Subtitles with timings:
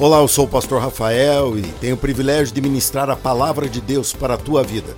[0.00, 3.82] Olá, eu sou o pastor Rafael e tenho o privilégio de ministrar a palavra de
[3.82, 4.96] Deus para a tua vida.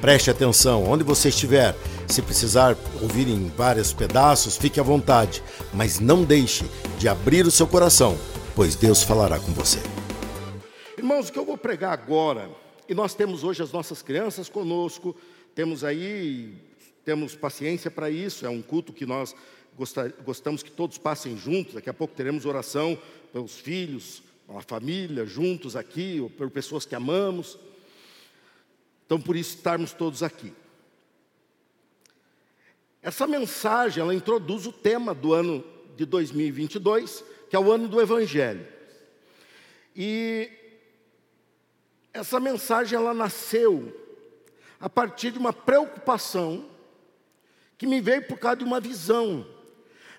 [0.00, 1.74] Preste atenção, onde você estiver,
[2.06, 5.42] se precisar ouvir em vários pedaços, fique à vontade,
[5.74, 6.64] mas não deixe
[6.96, 8.16] de abrir o seu coração,
[8.54, 9.80] pois Deus falará com você.
[10.96, 12.48] Irmãos, o que eu vou pregar agora,
[12.88, 15.16] e nós temos hoje as nossas crianças conosco,
[15.56, 16.54] temos aí,
[17.04, 19.34] temos paciência para isso, é um culto que nós
[20.24, 22.96] gostamos que todos passem juntos, daqui a pouco teremos oração
[23.32, 27.58] pelos filhos, uma família juntos aqui, ou por pessoas que amamos.
[29.04, 30.52] Então, por isso, estarmos todos aqui.
[33.02, 35.64] Essa mensagem, ela introduz o tema do ano
[35.96, 38.66] de 2022, que é o ano do Evangelho.
[39.94, 40.50] E
[42.12, 43.94] essa mensagem, ela nasceu
[44.80, 46.68] a partir de uma preocupação
[47.78, 49.46] que me veio por causa de uma visão.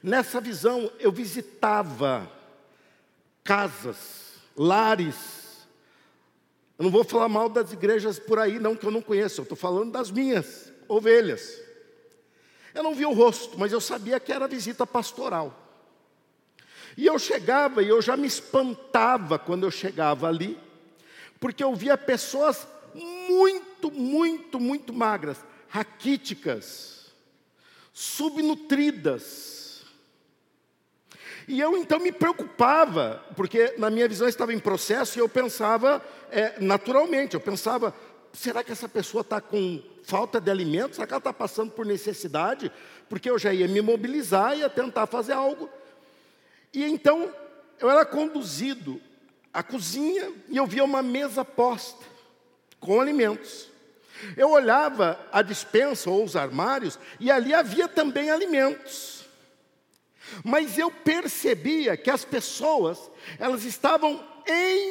[0.02, 2.32] Nessa visão, eu visitava
[3.48, 5.66] casas, lares.
[6.78, 9.44] Eu não vou falar mal das igrejas por aí, não, que eu não conheço, eu
[9.44, 11.58] estou falando das minhas ovelhas.
[12.76, 15.64] Eu não vi o rosto, mas eu sabia que era visita pastoral.
[16.98, 20.60] E eu chegava e eu já me espantava quando eu chegava ali,
[21.40, 25.38] porque eu via pessoas muito, muito, muito magras,
[25.70, 27.06] raquíticas,
[27.94, 29.57] subnutridas,
[31.48, 36.04] e eu então me preocupava, porque na minha visão estava em processo e eu pensava
[36.30, 37.96] é, naturalmente, eu pensava,
[38.34, 40.96] será que essa pessoa está com falta de alimento?
[40.96, 42.70] Será que ela está passando por necessidade?
[43.08, 45.70] Porque eu já ia me mobilizar, ia tentar fazer algo.
[46.74, 47.32] E então
[47.80, 49.00] eu era conduzido
[49.54, 52.06] à cozinha e eu via uma mesa posta
[52.80, 53.70] com alimentos.
[54.36, 59.17] Eu olhava a dispensa ou os armários e ali havia também alimentos.
[60.44, 64.22] Mas eu percebia que as pessoas, elas estavam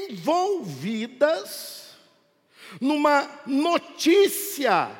[0.08, 1.96] envolvidas
[2.80, 4.90] numa notícia.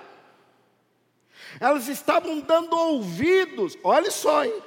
[1.59, 4.63] Elas estavam dando ouvidos, olha só, hein?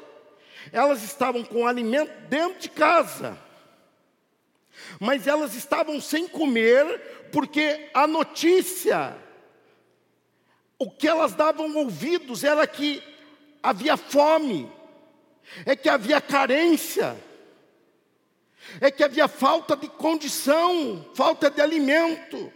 [0.72, 3.38] Elas estavam com alimento dentro de casa.
[5.00, 9.16] Mas elas estavam sem comer porque a notícia
[10.80, 13.04] o que elas davam ouvidos era que
[13.62, 14.72] havia fome
[15.66, 17.16] é que havia carência,
[18.80, 22.52] é que havia falta de condição, falta de alimento.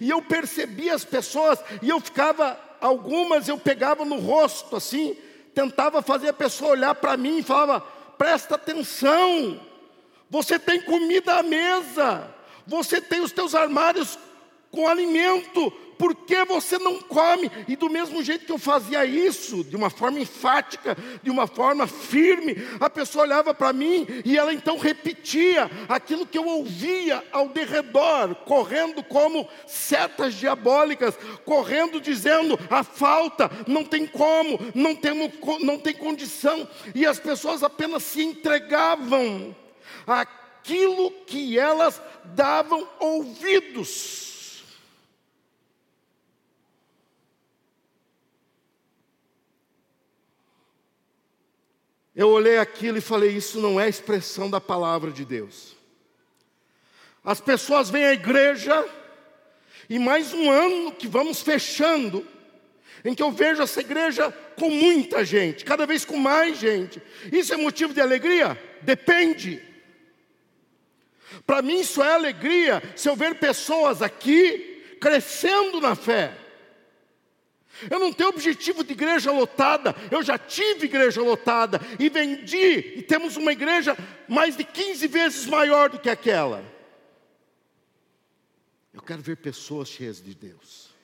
[0.00, 5.16] E eu percebia as pessoas, e eu ficava, algumas eu pegava no rosto assim,
[5.54, 7.80] tentava fazer a pessoa olhar para mim e falava:
[8.16, 9.60] presta atenção,
[10.30, 12.34] você tem comida à mesa,
[12.66, 14.18] você tem os teus armários
[14.70, 17.50] com alimento, por que você não come?
[17.68, 21.86] E do mesmo jeito que eu fazia isso, de uma forma enfática, de uma forma
[21.86, 27.48] firme, a pessoa olhava para mim e ela então repetia aquilo que eu ouvia ao
[27.48, 35.30] derredor, correndo como setas diabólicas, correndo dizendo: a falta, não tem como, não, temos,
[35.60, 39.54] não tem condição, e as pessoas apenas se entregavam
[40.06, 44.33] àquilo que elas davam ouvidos.
[52.14, 55.76] Eu olhei aquilo e falei: Isso não é expressão da palavra de Deus.
[57.24, 58.86] As pessoas vêm à igreja,
[59.88, 62.26] e mais um ano que vamos fechando,
[63.04, 67.02] em que eu vejo essa igreja com muita gente, cada vez com mais gente.
[67.32, 68.58] Isso é motivo de alegria?
[68.82, 69.62] Depende.
[71.46, 76.32] Para mim, isso é alegria se eu ver pessoas aqui crescendo na fé.
[77.90, 83.02] Eu não tenho objetivo de igreja lotada, eu já tive igreja lotada e vendi, e
[83.02, 83.96] temos uma igreja
[84.28, 86.64] mais de 15 vezes maior do que aquela.
[88.92, 90.94] Eu quero ver pessoas cheias de Deus.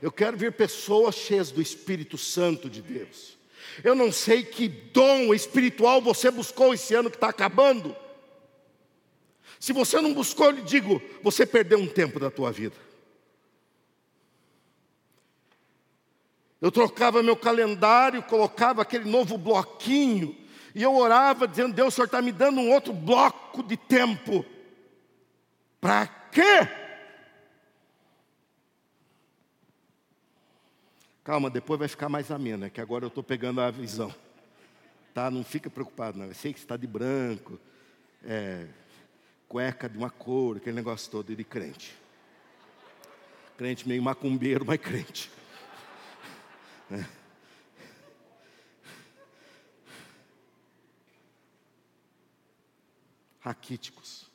[0.00, 3.36] Eu quero ver pessoas cheias do Espírito Santo de Deus.
[3.84, 7.94] Eu não sei que dom espiritual você buscou esse ano que está acabando.
[9.58, 12.76] Se você não buscou, eu lhe digo, você perdeu um tempo da tua vida.
[16.60, 20.36] Eu trocava meu calendário, colocava aquele novo bloquinho,
[20.74, 24.44] e eu orava dizendo: Deus, o Senhor está me dando um outro bloco de tempo.
[25.80, 26.68] Para quê?
[31.24, 34.14] Calma, depois vai ficar mais ameno, é que agora eu estou pegando a visão.
[35.14, 35.30] Tá?
[35.30, 36.26] Não fica preocupado, não.
[36.26, 37.58] Eu sei que está de branco,
[38.24, 38.66] é,
[39.48, 41.94] cueca de uma cor, aquele negócio todo de crente.
[43.56, 45.30] Crente meio macumbeiro, mas crente.
[53.40, 54.30] raquíticos,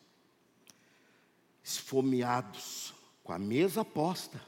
[1.63, 2.93] esfomeados,
[3.23, 4.41] com a mesa posta.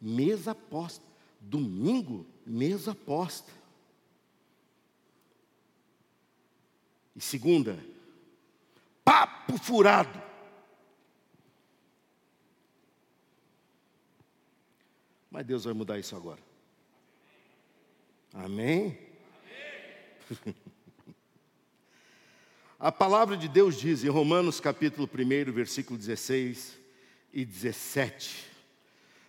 [0.00, 1.04] Mesa posta.
[1.40, 3.52] Domingo, mesa posta.
[7.14, 7.78] E segunda,
[9.04, 10.31] papo furado.
[15.32, 16.40] Mas Deus vai mudar isso agora.
[18.34, 18.98] Amém?
[20.44, 20.54] Amém.
[22.78, 26.78] A palavra de Deus diz em Romanos capítulo 1, versículo 16
[27.32, 28.44] e 17.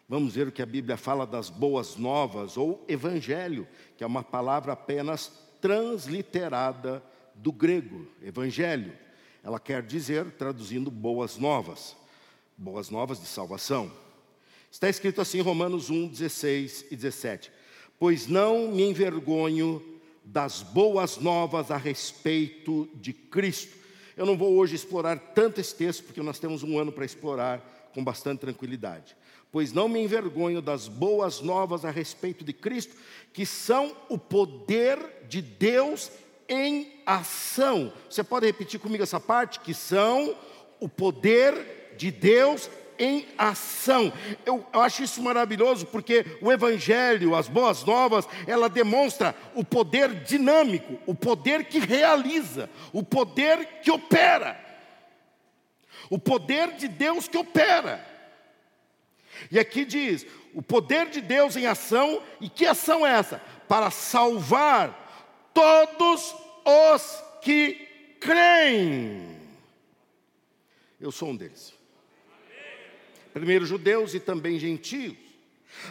[0.09, 3.65] Vamos ver o que a Bíblia fala das boas novas ou evangelho,
[3.95, 7.01] que é uma palavra apenas transliterada
[7.33, 8.91] do grego, evangelho.
[9.41, 11.95] Ela quer dizer, traduzindo, boas novas,
[12.57, 14.02] boas novas de salvação.
[14.73, 17.51] Está escrito assim em Romanos 1, 16 e 17:
[17.99, 19.79] Pois não me envergonho
[20.25, 23.77] das boas novas a respeito de Cristo.
[24.17, 27.91] Eu não vou hoje explorar tanto esse texto, porque nós temos um ano para explorar
[27.93, 29.15] com bastante tranquilidade.
[29.51, 32.95] Pois não me envergonho das boas novas a respeito de Cristo,
[33.31, 34.97] que são o poder
[35.29, 36.11] de Deus
[36.49, 37.93] em ação.
[38.09, 39.59] Você pode repetir comigo essa parte?
[39.59, 40.35] Que são
[40.79, 42.67] o poder de Deus
[42.97, 44.11] em ação.
[44.45, 50.23] Eu, eu, acho isso maravilhoso porque o Evangelho, as boas novas, ela demonstra o poder
[50.23, 54.59] dinâmico, o poder que realiza, o poder que opera,
[56.09, 58.05] o poder de Deus que opera.
[59.51, 63.41] E aqui diz: o poder de Deus em ação, e que ação é essa?
[63.67, 66.35] Para salvar todos
[66.65, 67.87] os que
[68.19, 69.41] creem.
[70.99, 71.82] Eu sou um deles
[73.33, 75.18] primeiro judeus e também gentios.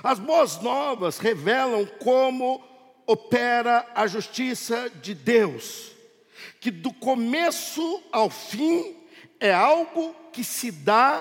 [0.03, 2.63] As boas novas revelam como
[3.07, 5.93] opera a justiça de Deus,
[6.61, 8.97] que do começo ao fim
[9.41, 11.21] é algo que se dá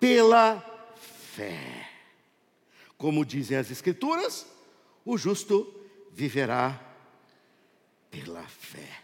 [0.00, 0.62] pela
[1.34, 1.88] fé.
[2.98, 4.46] Como dizem as Escrituras,
[5.04, 5.72] o justo
[6.12, 6.80] viverá
[8.10, 9.00] pela fé.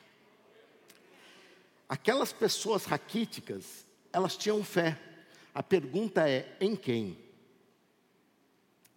[1.88, 4.96] Aquelas pessoas raquíticas, elas tinham fé.
[5.54, 7.18] A pergunta é: em quem?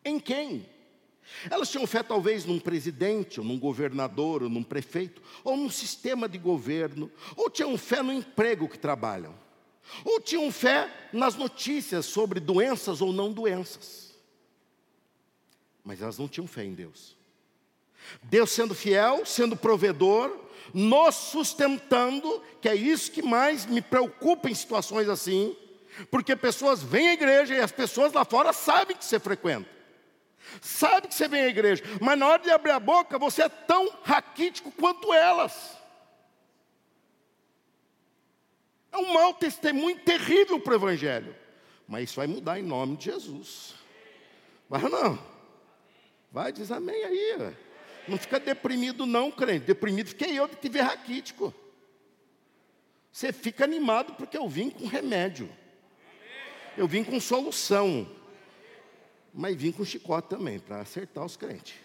[0.03, 0.65] Em quem?
[1.49, 6.27] Elas tinham fé talvez num presidente, ou num governador, ou num prefeito, ou num sistema
[6.27, 9.33] de governo, ou tinham fé no emprego que trabalham,
[10.03, 14.13] ou tinham fé nas notícias sobre doenças ou não doenças.
[15.83, 17.15] Mas elas não tinham fé em Deus.
[18.23, 20.37] Deus sendo fiel, sendo provedor,
[20.73, 25.55] nos sustentando, que é isso que mais me preocupa em situações assim,
[26.09, 29.69] porque pessoas vêm à igreja e as pessoas lá fora sabem que você frequenta.
[30.61, 33.49] Sabe que você vem à igreja, mas na hora de abrir a boca você é
[33.49, 35.77] tão raquítico quanto elas.
[38.91, 41.35] É um mau testemunho terrível para o Evangelho.
[41.87, 43.73] Mas isso vai mudar em nome de Jesus.
[44.69, 45.19] Vai ou não?
[46.31, 47.55] Vai, diz amém aí.
[48.07, 49.65] Não fica deprimido, não, crente.
[49.65, 51.53] Deprimido fiquei eu de te ver raquítico.
[53.11, 55.49] Você fica animado porque eu vim com remédio.
[56.77, 58.09] Eu vim com solução,
[59.33, 61.75] mas vim com chicote também, para acertar os crentes.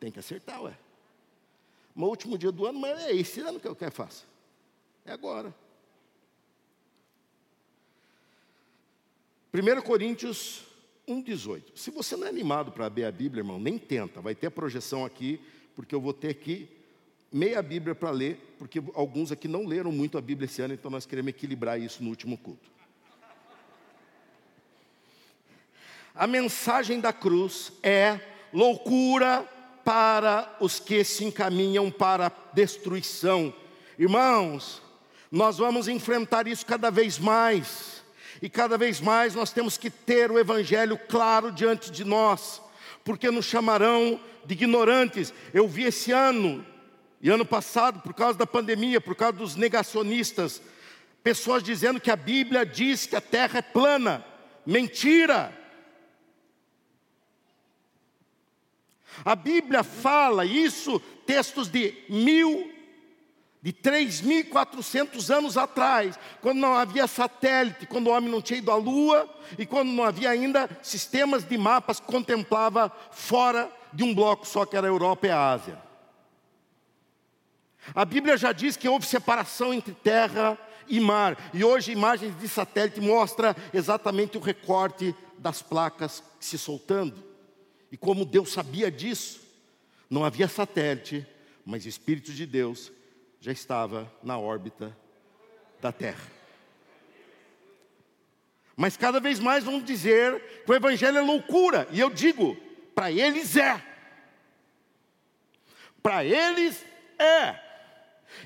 [0.00, 0.76] Tem que acertar, ué.
[1.94, 4.24] No último dia do ano, mas é esse ano que eu quero fazer.
[5.04, 5.54] É agora.
[9.54, 10.64] 1 Coríntios
[11.08, 11.62] 1,18.
[11.74, 14.20] Se você não é animado para ver a Bíblia, irmão, nem tenta.
[14.20, 15.40] Vai ter a projeção aqui,
[15.74, 16.68] porque eu vou ter aqui
[17.32, 20.90] meia Bíblia para ler, porque alguns aqui não leram muito a Bíblia esse ano, então
[20.90, 22.75] nós queremos equilibrar isso no último culto.
[26.18, 28.18] A mensagem da cruz é
[28.50, 29.46] loucura
[29.84, 33.52] para os que se encaminham para a destruição.
[33.98, 34.80] Irmãos,
[35.30, 38.02] nós vamos enfrentar isso cada vez mais,
[38.40, 42.62] e cada vez mais nós temos que ter o Evangelho claro diante de nós,
[43.04, 45.34] porque nos chamarão de ignorantes.
[45.52, 46.64] Eu vi esse ano,
[47.20, 50.62] e ano passado, por causa da pandemia, por causa dos negacionistas,
[51.22, 54.24] pessoas dizendo que a Bíblia diz que a terra é plana.
[54.64, 55.65] Mentira!
[59.24, 62.72] A Bíblia fala isso, textos de mil,
[63.62, 68.76] de 3.400 anos atrás, quando não havia satélite, quando o homem não tinha ido à
[68.76, 74.46] lua e quando não havia ainda sistemas de mapas que contemplava fora de um bloco
[74.46, 75.78] só que era a Europa e a Ásia.
[77.94, 80.58] A Bíblia já diz que houve separação entre terra
[80.88, 87.24] e mar, e hoje imagens de satélite mostra exatamente o recorte das placas se soltando.
[87.90, 89.40] E como Deus sabia disso,
[90.08, 91.26] não havia satélite,
[91.64, 92.92] mas o Espírito de Deus
[93.40, 94.96] já estava na órbita
[95.80, 96.36] da Terra.
[98.76, 102.56] Mas cada vez mais vão dizer que o Evangelho é loucura, e eu digo,
[102.94, 103.82] para eles é.
[106.02, 106.84] Para eles
[107.18, 107.65] é.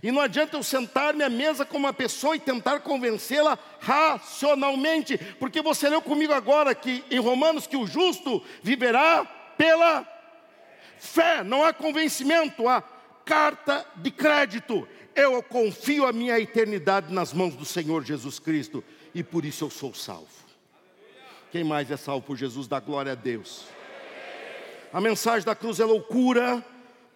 [0.02, 5.60] E não adianta eu sentar-me à mesa com uma pessoa e tentar convencê-la racionalmente, porque
[5.60, 9.25] você leu comigo agora que em Romanos que o justo viverá
[9.56, 10.06] pela
[10.99, 12.82] fé, não há convencimento, há
[13.25, 14.87] carta de crédito.
[15.14, 18.82] Eu confio a minha eternidade nas mãos do Senhor Jesus Cristo
[19.14, 20.28] e por isso eu sou salvo.
[21.50, 22.68] Quem mais é salvo por Jesus?
[22.68, 23.66] Dá glória a Deus.
[24.92, 26.64] A mensagem da cruz é loucura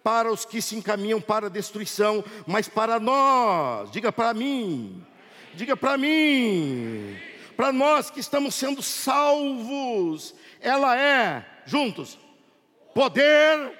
[0.05, 5.03] para os que se encaminham para a destruição, mas para nós, diga para mim,
[5.55, 7.17] diga para mim,
[7.57, 12.19] para nós que estamos sendo salvos, ela é, juntos,
[12.93, 13.71] poder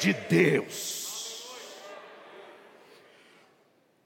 [0.00, 1.46] de Deus.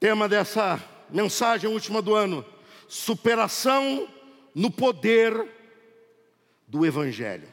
[0.01, 2.45] Tema dessa mensagem última do ano:
[2.89, 4.09] superação
[4.53, 5.49] no poder
[6.67, 7.47] do Evangelho.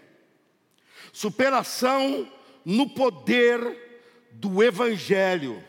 [1.12, 2.28] Superação
[2.64, 3.60] no poder
[4.32, 5.62] do Evangelho.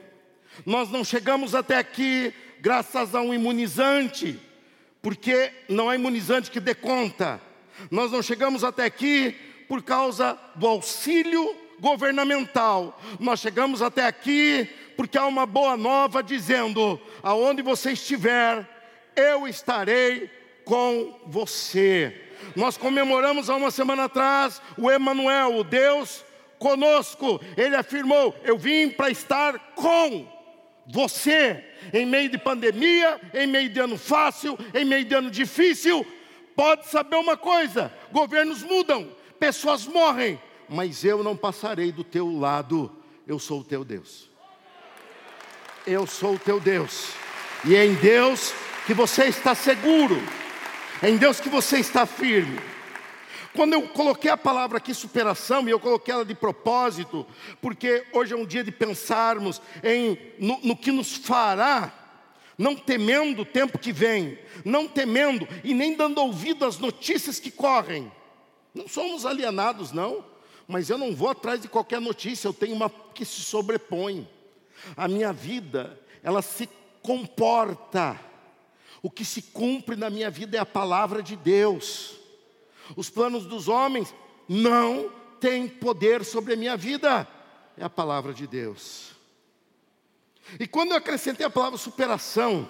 [0.65, 4.39] Nós não chegamos até aqui graças a um imunizante,
[5.01, 7.41] porque não há imunizante que dê conta.
[7.89, 9.35] Nós não chegamos até aqui
[9.67, 12.99] por causa do auxílio governamental.
[13.19, 18.67] Nós chegamos até aqui porque há uma boa nova dizendo: aonde você estiver,
[19.15, 20.29] eu estarei
[20.63, 22.29] com você.
[22.55, 26.23] Nós comemoramos há uma semana atrás o Emanuel, o Deus
[26.61, 27.41] conosco.
[27.57, 30.27] Ele afirmou: Eu vim para estar com
[30.85, 36.05] você em meio de pandemia, em meio de ano fácil, em meio de ano difícil.
[36.55, 40.39] Pode saber uma coisa: governos mudam, pessoas morrem,
[40.69, 42.95] mas eu não passarei do teu lado,
[43.27, 44.29] eu sou o teu Deus.
[45.85, 47.09] Eu sou o teu Deus,
[47.65, 48.53] e é em Deus
[48.85, 50.21] que você está seguro,
[51.01, 52.70] é em Deus que você está firme.
[53.53, 57.25] Quando eu coloquei a palavra aqui superação, e eu coloquei ela de propósito,
[57.61, 62.01] porque hoje é um dia de pensarmos em no, no que nos fará
[62.61, 67.49] não temendo o tempo que vem, não temendo e nem dando ouvido às notícias que
[67.49, 68.11] correm.
[68.71, 70.23] Não somos alienados, não,
[70.67, 74.29] mas eu não vou atrás de qualquer notícia, eu tenho uma que se sobrepõe.
[74.95, 76.69] A minha vida, ela se
[77.01, 78.19] comporta.
[79.01, 82.20] O que se cumpre na minha vida é a palavra de Deus.
[82.95, 84.13] Os planos dos homens
[84.47, 87.27] não têm poder sobre a minha vida.
[87.77, 89.11] É a palavra de Deus.
[90.59, 92.67] E quando eu acrescentei a palavra superação,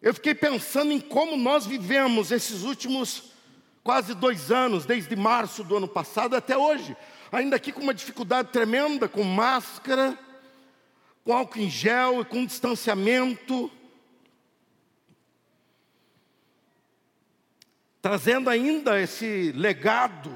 [0.00, 3.24] eu fiquei pensando em como nós vivemos esses últimos
[3.82, 6.96] quase dois anos, desde março do ano passado até hoje,
[7.30, 10.18] ainda aqui com uma dificuldade tremenda, com máscara,
[11.24, 13.70] com álcool em gel e com distanciamento.
[18.06, 20.30] Trazendo ainda esse legado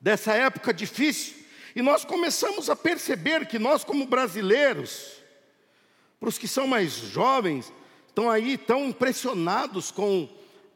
[0.00, 1.34] dessa época difícil,
[1.76, 5.18] e nós começamos a perceber que nós, como brasileiros,
[6.18, 7.70] para os que são mais jovens,
[8.08, 10.26] estão aí tão impressionados com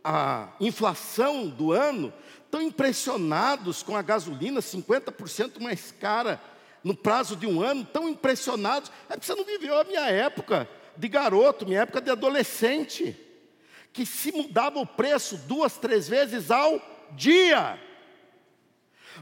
[0.04, 2.12] a inflação do ano,
[2.50, 6.38] tão impressionados com a gasolina 50% mais cara
[6.84, 8.92] no prazo de um ano, tão impressionados.
[9.08, 13.18] É porque você não viveu a minha época de garoto, minha época de adolescente,
[13.94, 16.82] que se mudava o preço duas, três vezes ao
[17.12, 17.80] dia.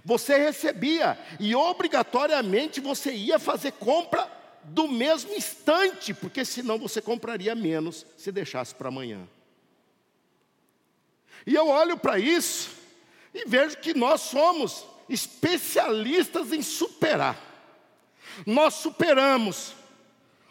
[0.03, 4.27] Você recebia e obrigatoriamente você ia fazer compra
[4.65, 9.29] do mesmo instante, porque senão você compraria menos se deixasse para amanhã.
[11.47, 12.71] E eu olho para isso
[13.35, 17.39] e vejo que nós somos especialistas em superar.
[18.47, 19.75] Nós superamos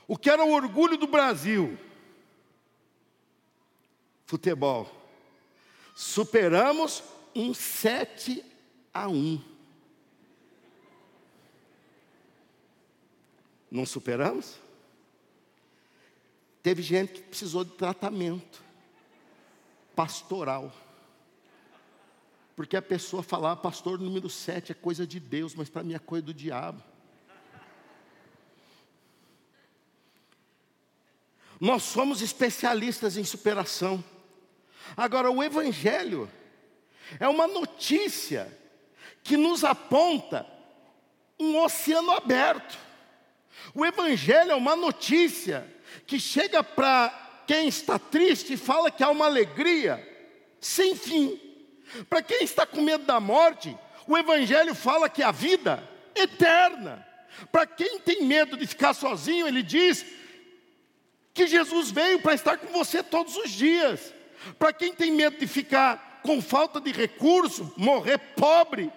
[0.07, 1.79] o que era o orgulho do Brasil,
[4.31, 4.89] futebol.
[5.93, 7.03] Superamos
[7.35, 8.41] um 7
[8.93, 9.41] a 1.
[13.69, 14.55] Não superamos?
[16.63, 18.63] Teve gente que precisou de tratamento
[19.93, 20.73] pastoral.
[22.55, 25.99] Porque a pessoa falava, pastor número 7 é coisa de Deus, mas para mim é
[25.99, 26.81] coisa do diabo.
[31.59, 34.01] Nós somos especialistas em superação.
[34.95, 36.31] Agora, o Evangelho
[37.19, 38.51] é uma notícia
[39.23, 40.45] que nos aponta
[41.39, 42.77] um oceano aberto.
[43.73, 45.67] O Evangelho é uma notícia
[46.05, 50.07] que chega para quem está triste e fala que há uma alegria
[50.59, 51.39] sem fim.
[52.09, 57.05] Para quem está com medo da morte, o Evangelho fala que a vida eterna.
[57.51, 60.05] Para quem tem medo de ficar sozinho, ele diz
[61.33, 64.13] que Jesus veio para estar com você todos os dias.
[64.57, 68.91] Para quem tem medo de ficar com falta de recurso, morrer pobre,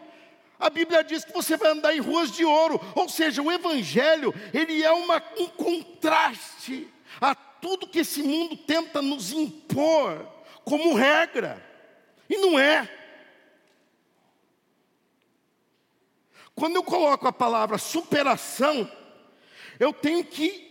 [0.58, 4.32] a Bíblia diz que você vai andar em ruas de ouro, ou seja, o Evangelho,
[4.52, 6.88] ele é uma, um contraste
[7.20, 10.26] a tudo que esse mundo tenta nos impor
[10.64, 11.62] como regra,
[12.28, 12.88] e não é.
[16.54, 18.90] Quando eu coloco a palavra superação,
[19.78, 20.64] eu tenho que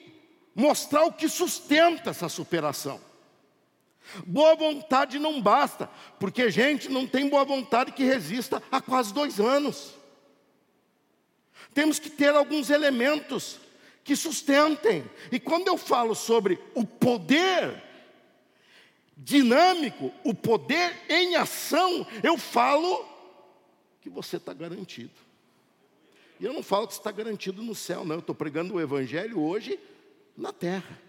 [0.55, 2.99] mostrar o que sustenta essa superação.
[4.25, 9.39] Boa vontade não basta, porque gente não tem boa vontade que resista há quase dois
[9.39, 9.93] anos.
[11.73, 13.59] Temos que ter alguns elementos
[14.03, 15.09] que sustentem.
[15.31, 17.81] E quando eu falo sobre o poder
[19.15, 23.05] dinâmico, o poder em ação, eu falo
[24.01, 25.13] que você está garantido.
[26.39, 28.15] E eu não falo que está garantido no céu, não.
[28.15, 29.79] Eu estou pregando o Evangelho hoje
[30.35, 30.99] na terra.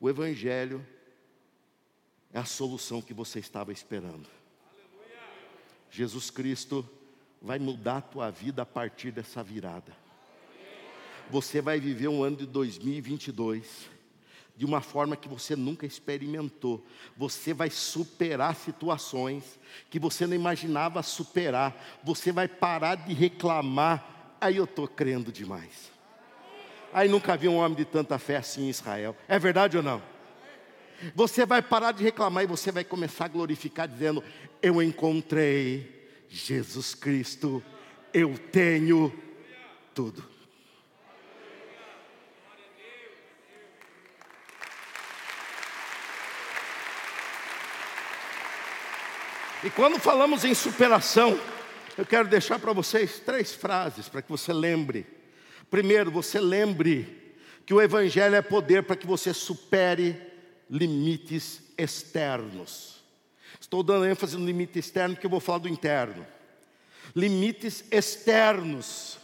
[0.00, 0.84] O Evangelho
[2.34, 4.26] é a solução que você estava esperando.
[5.88, 6.84] Jesus Cristo
[7.40, 9.92] vai mudar a tua vida a partir dessa virada.
[11.30, 13.88] Você vai viver um ano de 2022
[14.56, 16.84] de uma forma que você nunca experimentou.
[17.16, 22.00] Você vai superar situações que você não imaginava superar.
[22.02, 24.36] Você vai parar de reclamar.
[24.40, 25.92] Aí eu estou crendo demais.
[26.92, 29.16] Aí nunca vi um homem de tanta fé assim em Israel.
[29.28, 30.13] É verdade ou não?
[31.14, 34.22] Você vai parar de reclamar e você vai começar a glorificar, dizendo:
[34.62, 37.62] Eu encontrei Jesus Cristo,
[38.12, 39.12] eu tenho
[39.94, 40.34] tudo.
[49.62, 51.40] E quando falamos em superação,
[51.96, 55.06] eu quero deixar para vocês três frases para que você lembre.
[55.70, 57.34] Primeiro, você lembre
[57.64, 60.33] que o Evangelho é poder para que você supere
[60.70, 63.02] limites externos.
[63.60, 66.26] Estou dando ênfase no limite externo porque eu vou falar do interno.
[67.14, 69.18] Limites externos.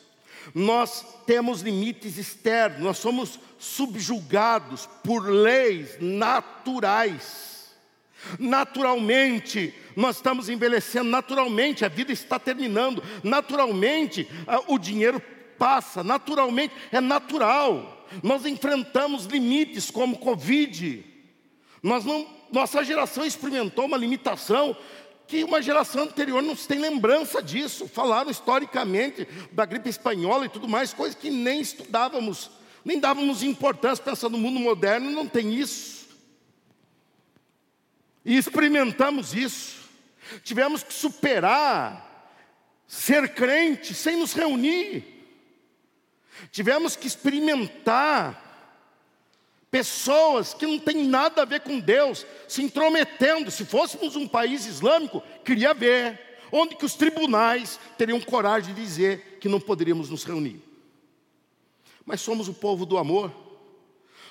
[0.54, 7.74] Nós temos limites externos, nós somos subjugados por leis naturais.
[8.38, 14.28] Naturalmente, nós estamos envelhecendo, naturalmente a vida está terminando, naturalmente
[14.66, 15.22] o dinheiro
[15.58, 18.06] passa, naturalmente, é natural.
[18.22, 21.04] Nós enfrentamos limites como Covid,
[21.82, 24.76] nós não, nossa geração experimentou uma limitação
[25.26, 27.86] que uma geração anterior não tem lembrança disso.
[27.86, 32.50] Falaram historicamente da gripe espanhola e tudo mais, coisas que nem estudávamos,
[32.84, 36.08] nem dávamos importância, pensando no mundo moderno, não tem isso.
[38.24, 39.88] E experimentamos isso.
[40.42, 42.10] Tivemos que superar
[42.86, 45.04] ser crente sem nos reunir.
[46.50, 48.49] Tivemos que experimentar
[49.70, 53.50] Pessoas que não têm nada a ver com Deus se intrometendo.
[53.50, 56.18] Se fôssemos um país islâmico, queria ver
[56.50, 60.60] onde que os tribunais teriam coragem de dizer que não poderíamos nos reunir.
[62.04, 63.32] Mas somos o povo do amor.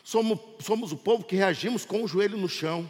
[0.03, 2.89] Somos, somos o povo que reagimos com o joelho no chão.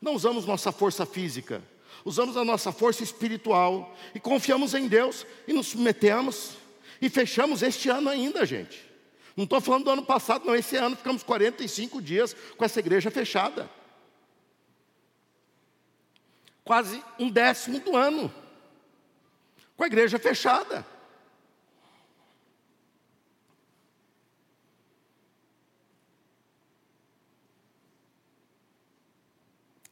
[0.00, 1.62] Não usamos nossa força física,
[2.04, 6.52] usamos a nossa força espiritual e confiamos em Deus e nos submetemos
[7.00, 8.86] e fechamos este ano ainda, gente.
[9.36, 10.56] Não estou falando do ano passado, não.
[10.56, 13.68] Esse ano ficamos 45 dias com essa igreja fechada.
[16.64, 18.32] Quase um décimo do ano.
[19.76, 20.86] Com a igreja fechada.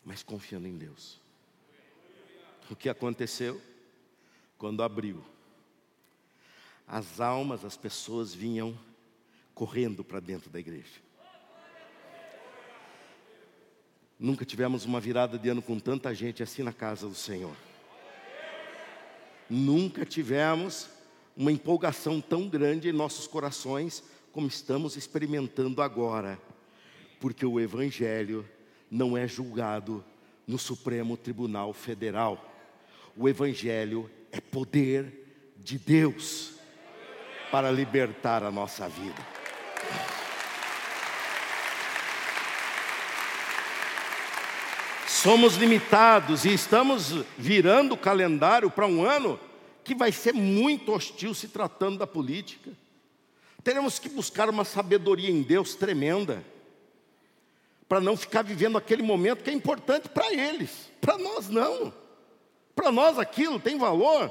[0.03, 1.21] Mas confiando em Deus.
[2.71, 3.61] O que aconteceu?
[4.57, 5.23] Quando abriu,
[6.89, 8.79] as almas, as pessoas vinham
[9.55, 11.03] correndo para dentro da igreja.
[14.19, 17.55] Nunca tivemos uma virada de ano com tanta gente assim na casa do Senhor.
[19.49, 20.89] Nunca tivemos
[21.37, 26.39] uma empolgação tão grande em nossos corações como estamos experimentando agora,
[27.21, 28.49] porque o Evangelho
[28.91, 30.05] não é julgado
[30.47, 32.53] no Supremo Tribunal Federal.
[33.17, 36.55] O Evangelho é poder de Deus
[37.51, 39.34] para libertar a nossa vida.
[45.25, 49.41] Somos limitados e estamos virando o calendário para um ano
[49.83, 52.71] que vai ser muito hostil se tratando da política.
[53.63, 56.45] Teremos que buscar uma sabedoria em Deus tremenda,
[57.89, 61.91] para não ficar vivendo aquele momento que é importante para eles, para nós não.
[62.77, 64.31] Para nós aquilo tem valor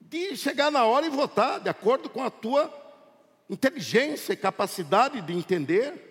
[0.00, 2.72] de chegar na hora e votar, de acordo com a tua
[3.50, 6.05] inteligência e capacidade de entender.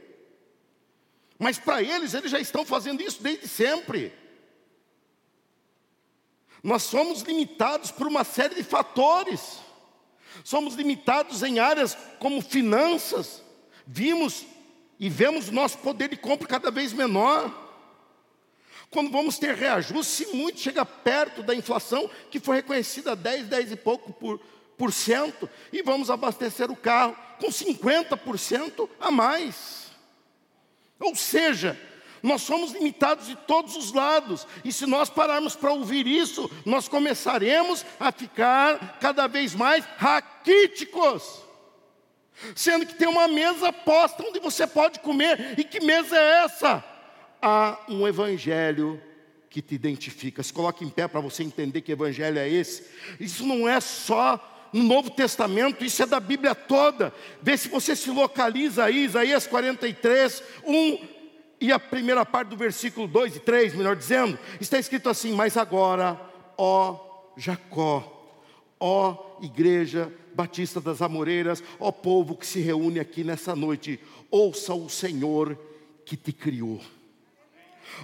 [1.46, 4.12] Mas para eles, eles já estão fazendo isso desde sempre.
[6.64, 9.60] Nós somos limitados por uma série de fatores.
[10.44, 13.44] Somos limitados em áreas como finanças.
[13.86, 14.44] Vimos
[15.00, 17.54] e vemos nosso poder de compra cada vez menor.
[18.90, 23.46] Quando vamos ter reajuste, se muito chega perto da inflação, que foi reconhecida a 10,
[23.46, 24.40] 10 e pouco por,
[24.76, 29.85] por cento, e vamos abastecer o carro com 50% a mais.
[31.00, 31.80] Ou seja,
[32.24, 36.88] nós somos limitados de todos os lados, e se nós pararmos para ouvir isso, nós
[36.88, 41.44] começaremos a ficar cada vez mais raquíticos.
[42.56, 46.84] Sendo que tem uma mesa posta onde você pode comer, e que mesa é essa?
[47.42, 49.02] Há um evangelho
[49.50, 50.44] que te identifica.
[50.44, 52.90] Se coloque em pé para você entender que evangelho é esse.
[53.20, 57.14] Isso não é só no Novo Testamento, isso é da Bíblia toda.
[57.42, 61.00] Vê se você se localiza aí, Isaías 43, 1
[61.62, 65.56] e a primeira parte do versículo 2 e 3, melhor dizendo, está escrito assim: Mas
[65.56, 66.20] agora,
[66.58, 67.00] ó
[67.38, 68.38] Jacó,
[68.78, 73.98] ó Igreja Batista das Amoreiras, ó povo que se reúne aqui nessa noite,
[74.30, 75.58] ouça o Senhor
[76.04, 76.82] que te criou.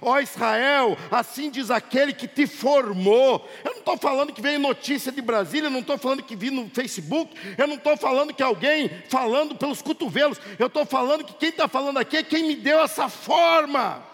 [0.01, 3.47] Ó Israel, assim diz aquele que te formou.
[3.63, 6.49] Eu não estou falando que veio notícia de Brasília, eu não estou falando que vi
[6.49, 11.33] no Facebook, eu não estou falando que alguém falando pelos cotovelos, eu estou falando que
[11.33, 14.10] quem está falando aqui é quem me deu essa forma.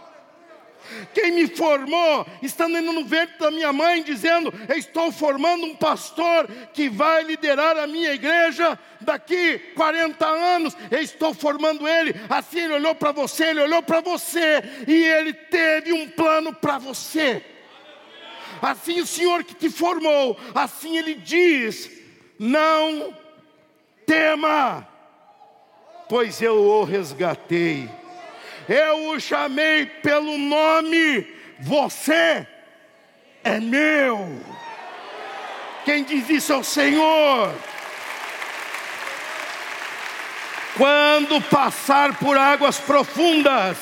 [1.14, 6.90] Quem me formou, estando no ventre da minha mãe, dizendo: Estou formando um pastor que
[6.90, 10.78] vai liderar a minha igreja daqui 40 anos.
[10.90, 12.16] Eu estou formando ele.
[12.30, 16.78] Assim ele olhou para você, ele olhou para você, e ele teve um plano para
[16.78, 17.44] você.
[18.62, 21.90] Assim o Senhor que te formou, assim ele diz:
[22.40, 23.14] Não
[24.06, 24.88] tema,
[26.08, 27.90] pois eu o resgatei
[28.68, 31.26] eu o chamei pelo nome,
[31.60, 32.46] você
[33.44, 34.42] é meu.
[35.86, 37.54] Quem diz isso é o Senhor.
[40.76, 43.78] Quando passar por águas profundas,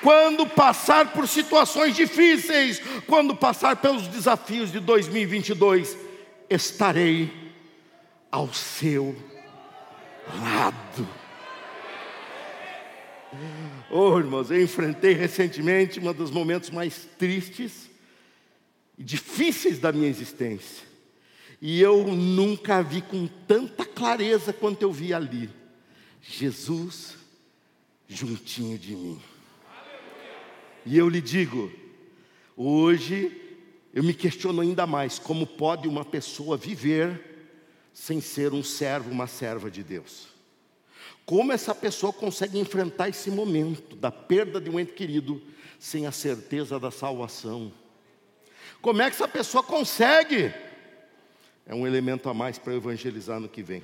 [0.00, 5.96] quando passar por situações difíceis, quando passar pelos desafios de 2022,
[6.50, 7.30] estarei
[8.30, 9.14] ao seu
[10.40, 11.21] lado.
[13.94, 17.90] Oh, irmãos, eu enfrentei recentemente um dos momentos mais tristes
[18.96, 20.86] e difíceis da minha existência.
[21.60, 25.50] E eu nunca vi com tanta clareza quanto eu vi ali.
[26.22, 27.18] Jesus
[28.08, 29.20] juntinho de mim.
[30.86, 31.70] E eu lhe digo,
[32.56, 33.30] hoje
[33.92, 37.46] eu me questiono ainda mais como pode uma pessoa viver
[37.92, 40.31] sem ser um servo, uma serva de Deus.
[41.24, 45.40] Como essa pessoa consegue enfrentar esse momento da perda de um ente querido
[45.78, 47.72] sem a certeza da salvação?
[48.80, 50.52] Como é que essa pessoa consegue?
[51.64, 53.82] É um elemento a mais para evangelizar no que vem.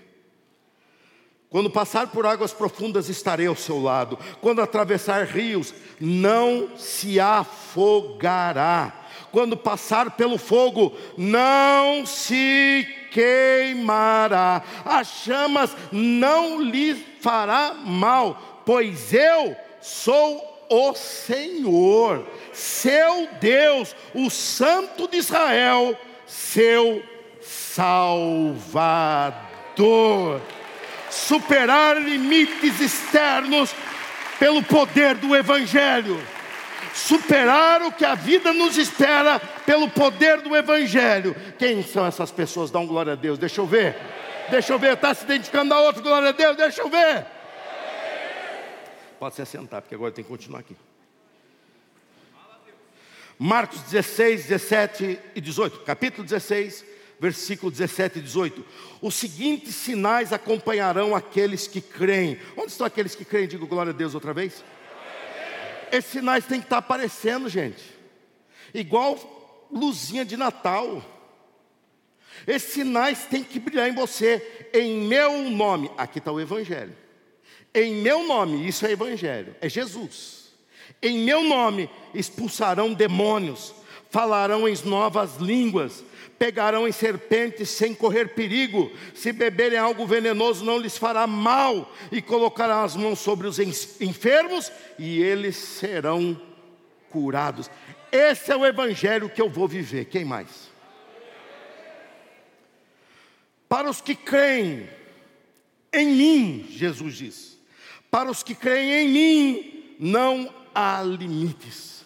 [1.49, 4.19] Quando passar por águas profundas, estarei ao seu lado.
[4.41, 9.07] Quando atravessar rios, não se afogará.
[9.33, 14.63] Quando passar pelo fogo, não se queimará.
[14.85, 25.09] As chamas não lhe fará mal, pois eu sou o Senhor, seu Deus, o Santo
[25.09, 27.03] de Israel, seu
[27.41, 29.49] Salvador
[31.11, 33.75] superar limites externos
[34.39, 36.21] pelo poder do Evangelho.
[36.99, 41.35] Superar o que a vida nos espera pelo poder do Evangelho.
[41.57, 42.75] Quem são essas pessoas?
[42.75, 43.97] Um glória a Deus, deixa eu ver.
[44.51, 47.25] Deixa eu ver, está se identificando a outro, glória a Deus, deixa eu ver.
[49.17, 50.77] Pode se assentar, porque agora tem que continuar aqui.
[53.39, 56.85] Marcos 16, 17 e 18, capítulo 16,
[57.21, 58.65] versículo 17 e 18.
[59.01, 62.41] Os seguintes sinais acompanharão aqueles que creem.
[62.57, 63.47] Onde estão aqueles que creem?
[63.47, 64.65] Digo glória a Deus outra vez.
[65.93, 67.83] Esses sinais têm que estar aparecendo, gente.
[68.73, 71.03] Igual luzinha de Natal.
[72.47, 75.91] Esses sinais têm que brilhar em você, em meu nome.
[75.97, 76.97] Aqui está o Evangelho.
[77.75, 80.53] Em meu nome, isso é Evangelho, é Jesus.
[81.03, 83.75] Em meu nome expulsarão demônios,
[84.11, 86.03] falarão em novas línguas,
[86.39, 92.23] pegarão em serpentes sem correr perigo, se beberem algo venenoso não lhes fará mal, e
[92.23, 96.41] colocarão as mãos sobre os enfermos e eles serão
[97.11, 97.71] curados.
[98.13, 100.07] Esse é o evangelho que eu vou viver.
[100.07, 100.69] Quem mais?
[103.69, 104.89] Para os que creem
[105.93, 107.59] em mim, Jesus diz,
[108.11, 112.05] para os que creem em mim, não há limites.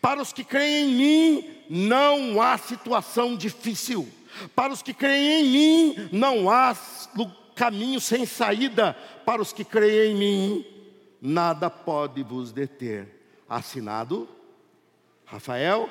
[0.00, 4.08] Para os que creem em mim, não há situação difícil.
[4.56, 6.76] Para os que creem em mim, não há
[7.54, 8.92] caminho sem saída.
[9.24, 10.66] Para os que creem em mim,
[11.22, 13.20] nada pode vos deter.
[13.48, 14.28] Assinado
[15.24, 15.88] Rafael,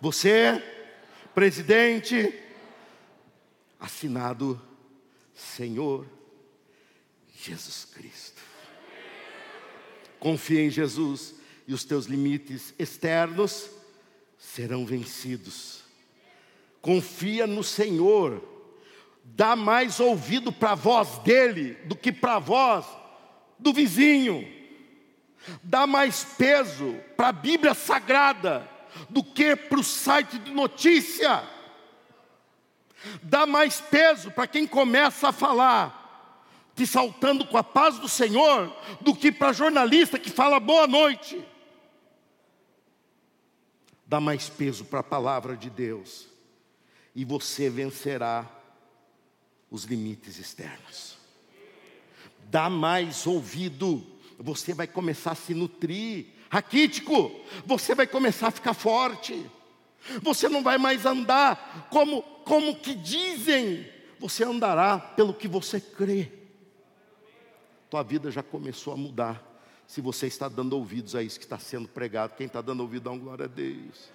[0.00, 0.60] você,
[1.32, 2.34] presidente,
[3.78, 4.60] assinado
[5.32, 6.04] Senhor
[7.32, 8.42] Jesus Cristo.
[10.18, 11.36] Confia em Jesus
[11.68, 13.70] e os teus limites externos
[14.52, 15.82] serão vencidos.
[16.82, 18.42] Confia no Senhor,
[19.24, 22.84] dá mais ouvido para a voz dele do que para a voz
[23.58, 24.46] do vizinho,
[25.62, 28.68] dá mais peso para a Bíblia Sagrada
[29.08, 31.42] do que para o site de notícia,
[33.22, 36.02] dá mais peso para quem começa a falar
[36.76, 41.40] te saltando com a paz do Senhor do que para jornalista que fala boa noite
[44.06, 46.28] dá mais peso para a palavra de Deus,
[47.14, 48.50] e você vencerá
[49.70, 51.16] os limites externos.
[52.50, 54.04] Dá mais ouvido,
[54.38, 57.32] você vai começar a se nutrir, raquítico,
[57.64, 59.50] você vai começar a ficar forte.
[60.22, 63.88] Você não vai mais andar como como que dizem,
[64.20, 66.30] você andará pelo que você crê.
[67.90, 69.53] Tua vida já começou a mudar
[69.86, 72.34] se você está dando ouvidos a isso que está sendo pregado.
[72.36, 74.10] Quem está dando ouvido, dá uma glória a Deus.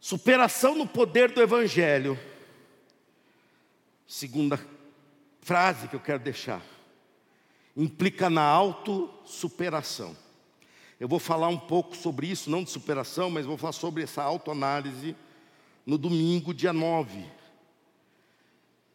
[0.00, 2.18] Superação no poder do Evangelho.
[4.06, 4.60] Segunda
[5.40, 6.62] frase que eu quero deixar.
[7.76, 10.16] Implica na autossuperação.
[10.98, 14.22] Eu vou falar um pouco sobre isso, não de superação, mas vou falar sobre essa
[14.22, 15.14] autoanálise
[15.84, 17.35] no domingo, dia 9.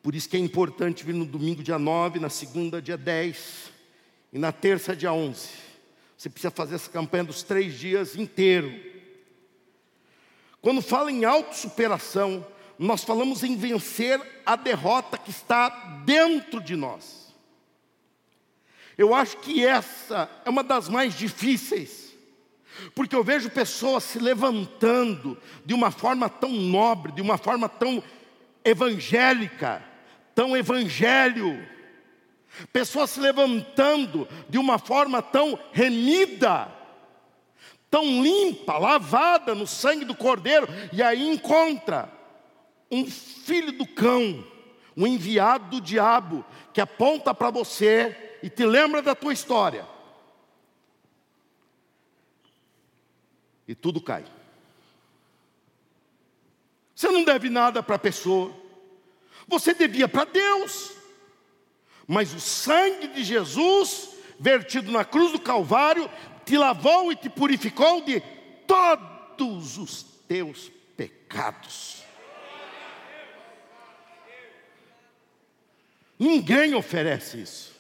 [0.02, 3.72] Por isso que é importante vir no domingo, dia 9, na segunda, dia 10
[4.34, 5.50] e na terça, dia 11.
[6.18, 8.74] Você precisa fazer essa campanha dos três dias inteiro.
[10.60, 12.46] Quando fala em autossuperação,
[12.78, 15.70] nós falamos em vencer a derrota que está
[16.04, 17.34] dentro de nós.
[18.98, 22.16] Eu acho que essa é uma das mais difíceis,
[22.96, 28.04] porque eu vejo pessoas se levantando de uma forma tão nobre, de uma forma tão
[28.64, 29.91] evangélica,
[30.34, 31.68] tão evangelho,
[32.72, 36.72] pessoas se levantando de uma forma tão remida,
[37.90, 42.12] tão limpa, lavada no sangue do Cordeiro, e aí encontra
[42.90, 44.46] um filho do cão,
[44.96, 49.88] um enviado do diabo, que aponta para você e te lembra da tua história.
[53.68, 54.26] E tudo cai.
[56.94, 58.61] Você não deve nada para a pessoa.
[59.52, 60.94] Você devia para Deus.
[62.08, 64.10] Mas o sangue de Jesus,
[64.40, 66.10] vertido na cruz do Calvário,
[66.46, 68.24] te lavou e te purificou de
[68.66, 72.02] todos os teus pecados.
[76.18, 77.76] Ninguém oferece isso.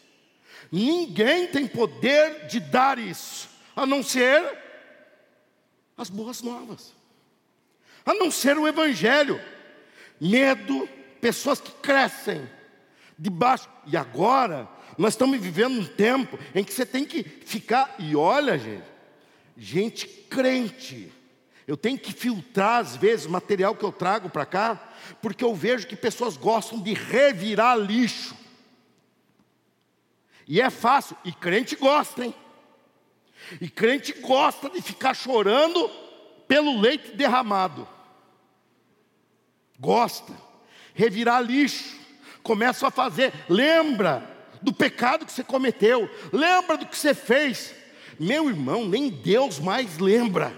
[0.69, 4.57] Ninguém tem poder de dar isso, a não ser
[5.97, 6.93] as boas novas,
[8.05, 9.39] a não ser o Evangelho.
[10.19, 10.87] Medo,
[11.21, 12.49] pessoas que crescem
[13.17, 13.69] debaixo.
[13.85, 17.95] E agora, nós estamos vivendo um tempo em que você tem que ficar.
[17.99, 18.83] E olha, gente,
[19.55, 21.11] gente crente.
[21.67, 25.53] Eu tenho que filtrar, às vezes, o material que eu trago para cá, porque eu
[25.53, 28.35] vejo que pessoas gostam de revirar lixo.
[30.47, 32.35] E é fácil, e crente gosta, hein?
[33.61, 35.89] E crente gosta de ficar chorando
[36.47, 37.87] pelo leite derramado.
[39.79, 40.50] Gosta
[40.93, 41.97] revirar lixo,
[42.43, 44.29] começam a fazer, lembra
[44.61, 47.73] do pecado que você cometeu, lembra do que você fez.
[48.19, 50.55] Meu irmão, nem Deus mais lembra.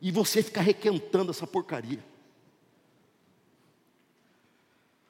[0.00, 2.04] E você fica requentando essa porcaria.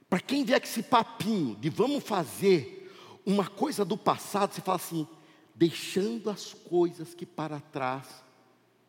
[0.08, 2.90] Para quem vier com esse papinho de vamos fazer
[3.26, 5.06] uma coisa do passado, você fala assim,
[5.54, 8.06] deixando as coisas que para trás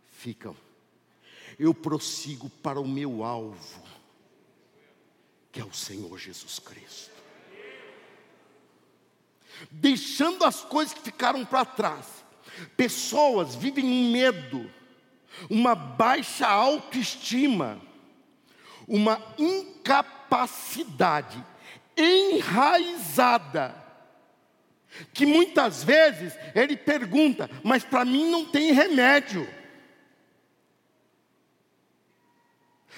[0.06, 0.56] ficam.
[1.58, 3.87] Eu prossigo para o meu alvo
[5.58, 7.10] que é o Senhor Jesus Cristo.
[9.72, 12.06] Deixando as coisas que ficaram para trás,
[12.76, 14.72] pessoas vivem um medo,
[15.50, 17.82] uma baixa autoestima,
[18.88, 21.43] uma incapacidade
[21.98, 23.84] enraizada,
[25.12, 29.58] que muitas vezes ele pergunta, mas para mim não tem remédio.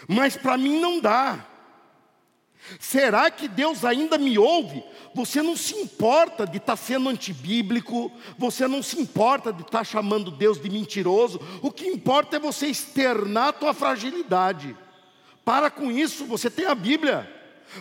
[0.07, 1.45] mas para mim não dá.
[2.77, 4.83] Será que Deus ainda me ouve?
[5.15, 9.79] Você não se importa de estar tá sendo antibíblico, você não se importa de estar
[9.79, 14.75] tá chamando Deus de mentiroso, o que importa é você externar a tua fragilidade.
[15.43, 17.27] Para com isso, você tem a Bíblia,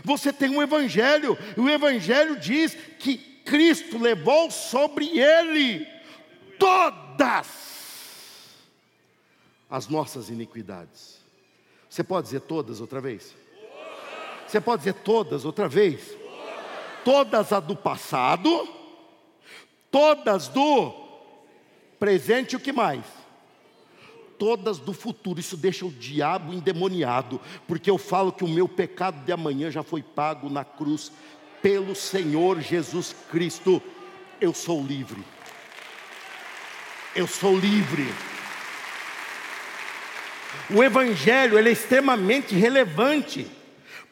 [0.03, 5.87] você tem o Evangelho, e o Evangelho diz que Cristo levou sobre ele
[6.59, 7.69] todas
[9.69, 11.19] as nossas iniquidades.
[11.89, 13.35] Você pode dizer todas outra vez?
[14.49, 16.17] Você pode dizer todas outra vez?
[17.05, 18.67] Todas a do passado,
[19.91, 20.93] todas do
[21.99, 23.05] presente, o que mais?
[24.39, 25.39] Todas do futuro.
[25.39, 29.83] Isso deixa o diabo endemoniado, porque eu falo que o meu pecado de amanhã já
[29.83, 31.13] foi pago na cruz
[31.61, 33.83] pelo Senhor Jesus Cristo.
[34.41, 35.23] Eu sou livre.
[37.15, 38.07] Eu sou livre.
[40.75, 43.58] O evangelho é extremamente relevante.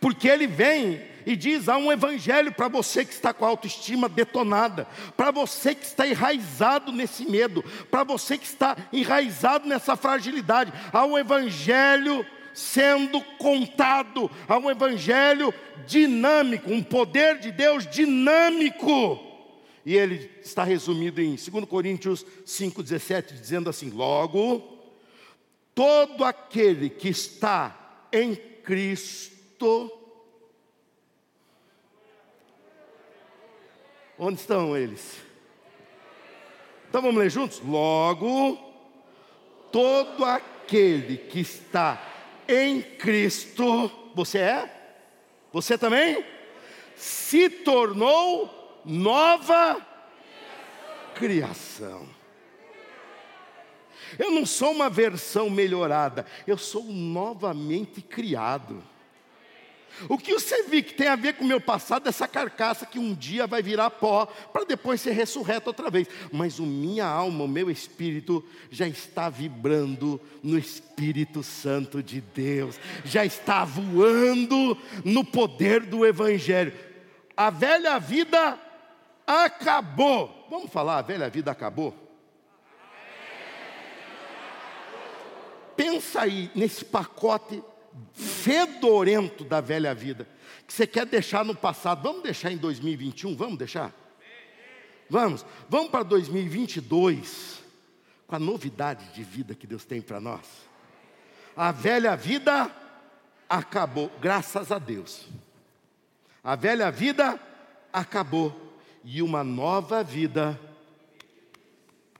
[0.00, 4.08] Porque ele vem e diz: há um evangelho para você que está com a autoestima
[4.08, 10.72] detonada, para você que está enraizado nesse medo, para você que está enraizado nessa fragilidade.
[10.92, 15.52] Há um evangelho sendo contado, há um evangelho
[15.86, 19.20] dinâmico, um poder de Deus dinâmico.
[19.84, 24.62] E ele está resumido em 2 Coríntios 5,17, dizendo assim: Logo,
[25.74, 29.90] todo aquele que está em Cristo, Cristo.
[34.18, 35.20] Onde estão eles?
[36.88, 37.60] Então vamos ler juntos?
[37.60, 38.58] Logo,
[39.70, 42.00] todo aquele que está
[42.48, 44.98] em Cristo, você é?
[45.52, 46.24] Você também?
[46.94, 49.84] Se tornou nova
[51.14, 52.08] criação.
[54.18, 58.82] Eu não sou uma versão melhorada, eu sou novamente criado.
[60.08, 60.36] O que
[60.68, 63.62] viu que tem a ver com o meu passado, essa carcaça que um dia vai
[63.62, 66.08] virar pó, para depois ser ressurreto outra vez.
[66.30, 72.78] Mas o minha alma, o meu espírito, já está vibrando no Espírito Santo de Deus,
[73.04, 76.72] já está voando no poder do Evangelho.
[77.36, 78.58] A velha vida
[79.26, 80.46] acabou.
[80.50, 81.94] Vamos falar, a velha vida acabou?
[85.76, 87.62] Pensa aí nesse pacote
[88.12, 90.28] fedorento da velha vida,
[90.66, 92.02] que você quer deixar no passado.
[92.02, 93.36] Vamos deixar em 2021?
[93.36, 93.94] Vamos deixar?
[95.08, 95.44] Vamos.
[95.68, 97.62] Vamos para 2022,
[98.26, 100.46] com a novidade de vida que Deus tem para nós.
[101.56, 102.70] A velha vida
[103.48, 105.26] acabou, graças a Deus.
[106.42, 107.40] A velha vida
[107.92, 110.60] acabou e uma nova vida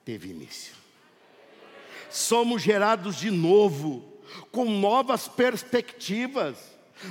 [0.05, 0.75] teve início.
[2.09, 4.16] Somos gerados de novo
[4.51, 6.57] com novas perspectivas.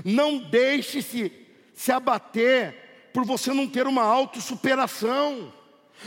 [0.04, 1.32] Não deixe-se
[1.74, 5.54] se abater por você não ter uma autossuperação.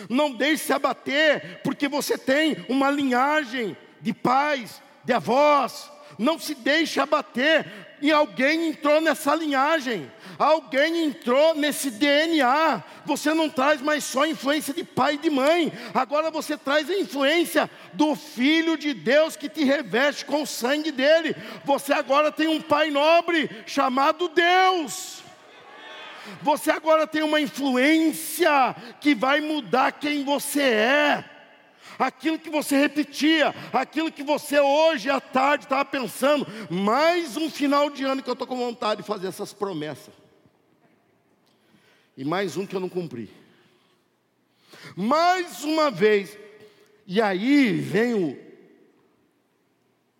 [0.09, 5.90] Não deixe se abater porque você tem uma linhagem de pais, de avós.
[6.16, 7.66] Não se deixe abater
[8.01, 12.83] e alguém entrou nessa linhagem, alguém entrou nesse DNA.
[13.05, 16.99] Você não traz mais só influência de pai e de mãe, agora você traz a
[16.99, 21.35] influência do Filho de Deus que te reveste com o sangue dele.
[21.64, 25.23] Você agora tem um pai nobre chamado Deus.
[26.42, 31.25] Você agora tem uma influência que vai mudar quem você é
[31.98, 37.90] aquilo que você repetia, aquilo que você hoje à tarde estava pensando, mais um final
[37.90, 40.14] de ano que eu estou com vontade de fazer essas promessas.
[42.16, 43.30] E mais um que eu não cumpri.
[44.96, 46.37] Mais uma vez.
[47.06, 48.38] E aí vem o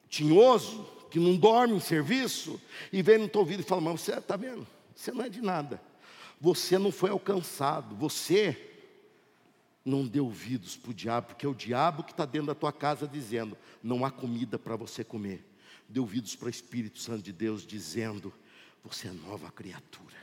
[0.09, 2.61] tinhoso, que não dorme em serviço,
[2.93, 4.67] e vem no teu ouvido e fala: Mas você está vendo?
[4.95, 5.81] Você não é de nada.
[6.41, 7.97] Você não foi alcançado.
[7.97, 8.68] Você
[9.89, 12.73] não dê ouvidos para o diabo, porque é o diabo que está dentro da tua
[12.73, 15.45] casa dizendo: não há comida para você comer.
[15.89, 18.33] Dê ouvidos para o Espírito Santo de Deus dizendo:
[18.85, 20.17] você é nova criatura.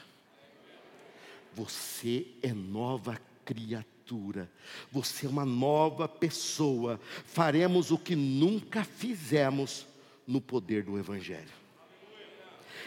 [1.54, 4.52] Você é nova criatura.
[4.92, 7.00] Você é uma nova pessoa.
[7.26, 9.88] Faremos o que nunca fizemos
[10.28, 11.66] no poder do Evangelho.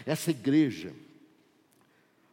[0.06, 0.92] Essa igreja,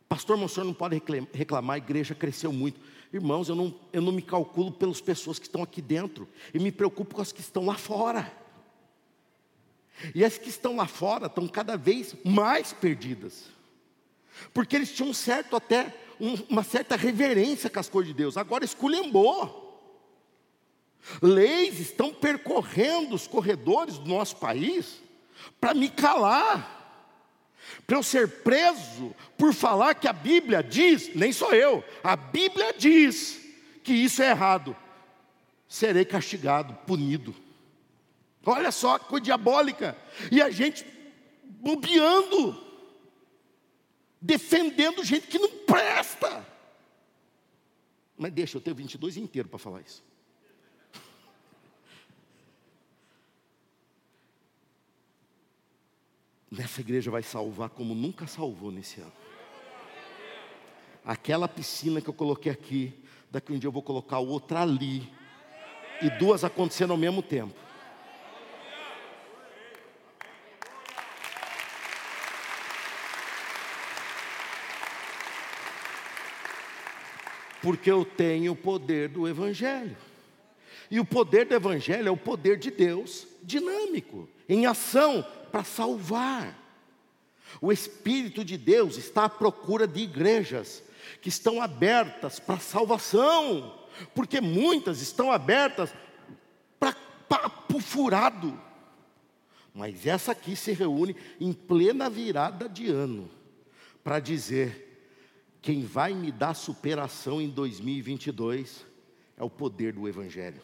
[0.08, 1.02] pastor Monsenhor não pode
[1.34, 2.80] reclamar, a igreja cresceu muito.
[3.14, 6.72] Irmãos, eu não, eu não me calculo pelas pessoas que estão aqui dentro, eu me
[6.72, 8.32] preocupo com as que estão lá fora.
[10.14, 13.46] E as que estão lá fora estão cada vez mais perdidas,
[14.54, 18.38] porque eles tinham um certo até um, uma certa reverência com as coisas de Deus,
[18.38, 19.64] agora esculhambou.
[21.22, 25.02] Leis estão percorrendo os corredores do nosso país
[25.60, 26.74] para me calar.
[27.86, 32.74] Para eu ser preso por falar que a Bíblia diz, nem sou eu, a Bíblia
[32.74, 33.42] diz
[33.84, 34.76] que isso é errado,
[35.68, 37.36] serei castigado, punido.
[38.46, 39.98] Olha só que coisa diabólica,
[40.32, 40.86] e a gente
[41.46, 42.64] bobeando,
[44.22, 46.46] defendendo gente que não presta.
[48.18, 50.04] Mas deixa, eu tenho 22 inteiro para falar isso.
[56.58, 59.12] Nessa igreja vai salvar como nunca salvou nesse ano.
[61.04, 62.94] Aquela piscina que eu coloquei aqui,
[63.30, 65.12] daqui um dia eu vou colocar outra ali.
[66.02, 67.54] E duas acontecendo ao mesmo tempo.
[77.62, 79.98] Porque eu tenho o poder do Evangelho.
[80.90, 85.26] E o poder do Evangelho é o poder de Deus dinâmico, em ação,
[85.56, 86.54] para salvar.
[87.62, 90.84] O Espírito de Deus está à procura de igrejas
[91.22, 93.74] que estão abertas para salvação,
[94.14, 95.96] porque muitas estão abertas
[96.78, 96.92] para
[97.30, 98.60] papo furado.
[99.74, 103.32] Mas essa aqui se reúne em plena virada de ano
[104.04, 105.08] para dizer:
[105.62, 108.86] quem vai me dar superação em 2022
[109.38, 110.62] é o poder do Evangelho.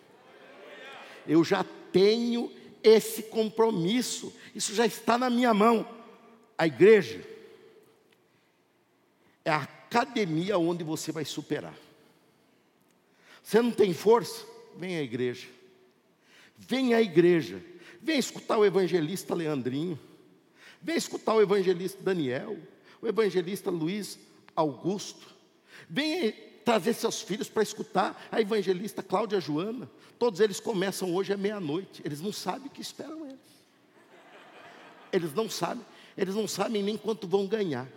[1.26, 1.64] Eu já
[1.94, 2.52] tenho
[2.84, 5.88] esse compromisso, isso já está na minha mão.
[6.58, 7.26] A igreja
[9.44, 11.76] é a academia onde você vai superar.
[13.44, 14.46] Você não tem força?
[14.78, 15.48] Vem à igreja.
[16.58, 17.62] Vem à igreja.
[18.02, 20.00] Vem escutar o evangelista Leandrinho.
[20.82, 22.58] Vem escutar o evangelista Daniel,
[23.02, 24.18] o evangelista Luiz
[24.56, 25.28] Augusto.
[25.90, 26.34] Vem
[26.64, 29.90] trazer seus filhos para escutar a evangelista Cláudia Joana.
[30.18, 32.02] Todos eles começam hoje à meia-noite.
[32.06, 33.40] Eles não sabem o que esperam eles.
[35.12, 35.84] Eles não sabem,
[36.18, 37.88] eles não sabem nem quanto vão ganhar.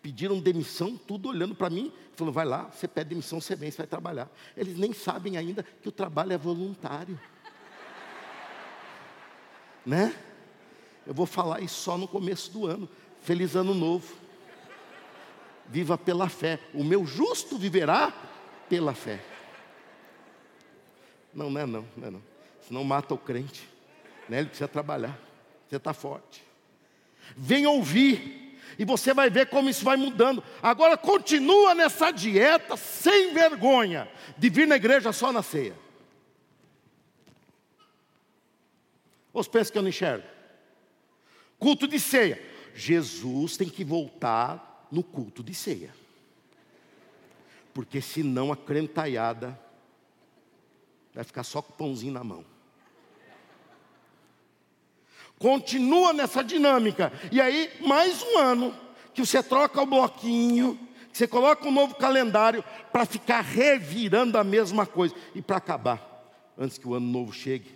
[0.00, 3.78] Pediram demissão, tudo olhando para mim, falando: vai lá, você pede demissão, você vem, você
[3.78, 4.30] vai trabalhar.
[4.56, 7.20] Eles nem sabem ainda que o trabalho é voluntário.
[9.84, 10.14] né?
[11.06, 12.88] Eu vou falar isso só no começo do ano.
[13.20, 14.14] Feliz ano novo.
[15.70, 16.58] Viva pela fé.
[16.74, 18.12] O meu justo viverá
[18.68, 19.20] pela fé.
[21.32, 22.22] Não, não é não, não é não.
[22.66, 23.68] Senão mata o crente.
[24.28, 24.40] Né?
[24.40, 25.16] Ele precisa trabalhar.
[25.68, 26.44] Você está forte.
[27.36, 28.58] Vem ouvir.
[28.78, 30.42] E você vai ver como isso vai mudando.
[30.60, 35.74] Agora continua nessa dieta sem vergonha de vir na igreja só na ceia.
[39.32, 40.26] Ou você pensa que eu não enxergo?
[41.58, 42.42] Culto de ceia.
[42.74, 45.94] Jesus tem que voltar no culto de ceia.
[47.72, 49.58] Porque senão a crentaiada
[51.14, 52.44] vai ficar só com o pãozinho na mão.
[55.38, 57.12] Continua nessa dinâmica.
[57.32, 58.74] E aí, mais um ano
[59.14, 60.78] que você troca o bloquinho,
[61.10, 62.62] que você coloca um novo calendário
[62.92, 65.14] para ficar revirando a mesma coisa.
[65.34, 66.10] E para acabar,
[66.58, 67.74] antes que o ano novo chegue.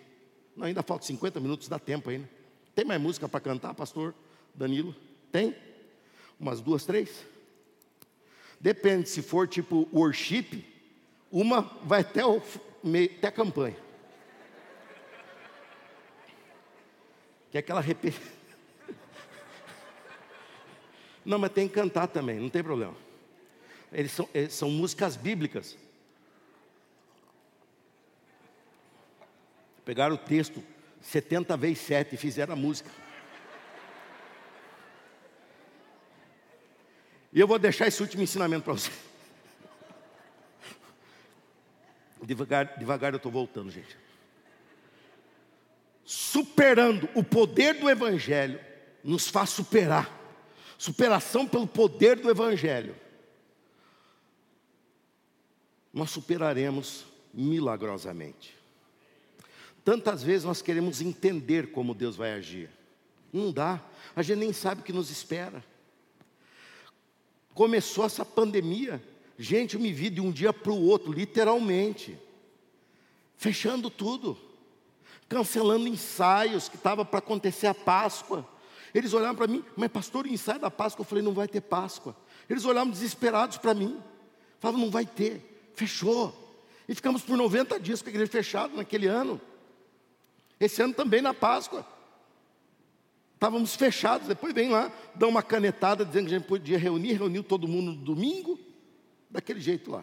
[0.55, 2.29] Não, ainda falta 50 minutos, dá tempo ainda.
[2.75, 4.15] Tem mais música para cantar, pastor
[4.55, 4.95] Danilo?
[5.33, 5.57] Tem?
[6.39, 7.25] Umas duas, três?
[8.61, 10.65] Depende, se for tipo worship,
[11.31, 12.43] uma vai até, o,
[13.19, 13.85] até a campanha.
[17.55, 18.33] que é aquela repetição.
[21.25, 22.97] Não, mas tem que cantar também, não tem problema.
[23.93, 25.79] Eles são, eles são músicas bíblicas.
[29.85, 30.61] Pegaram o texto
[31.01, 32.91] 70 vezes 7 e fizeram a música.
[37.35, 38.93] E eu vou deixar esse último ensinamento para você.
[42.23, 44.05] Devagar, devagar eu estou voltando, gente
[46.05, 48.61] superando o poder do Evangelho,
[49.03, 50.23] nos faz superar.
[50.77, 52.95] Superação pelo poder do Evangelho.
[55.93, 58.55] Nós superaremos milagrosamente.
[59.85, 62.69] Tantas vezes nós queremos entender como Deus vai agir.
[63.33, 63.81] Não dá,
[64.15, 65.65] a gente nem sabe o que nos espera.
[67.55, 69.03] Começou essa pandemia,
[69.39, 72.19] gente, eu me vi de um dia para o outro, literalmente,
[73.37, 74.37] fechando tudo
[75.29, 78.49] cancelando ensaios que estava para acontecer a Páscoa.
[78.95, 81.61] Eles olharam para mim, mas pastor, o ensaio da Páscoa, eu falei, não vai ter
[81.61, 82.17] Páscoa.
[82.49, 84.01] Eles olhavam desesperados para mim,
[84.61, 86.33] falavam, não vai ter, fechou.
[86.89, 89.41] E ficamos por 90 dias com a igreja fechada naquele ano.
[90.61, 91.85] Esse ano também na Páscoa.
[93.45, 97.45] Estávamos fechados, depois vem lá, dá uma canetada dizendo que a gente podia reunir, reuniu
[97.45, 98.59] todo mundo no domingo,
[99.31, 100.03] daquele jeito lá.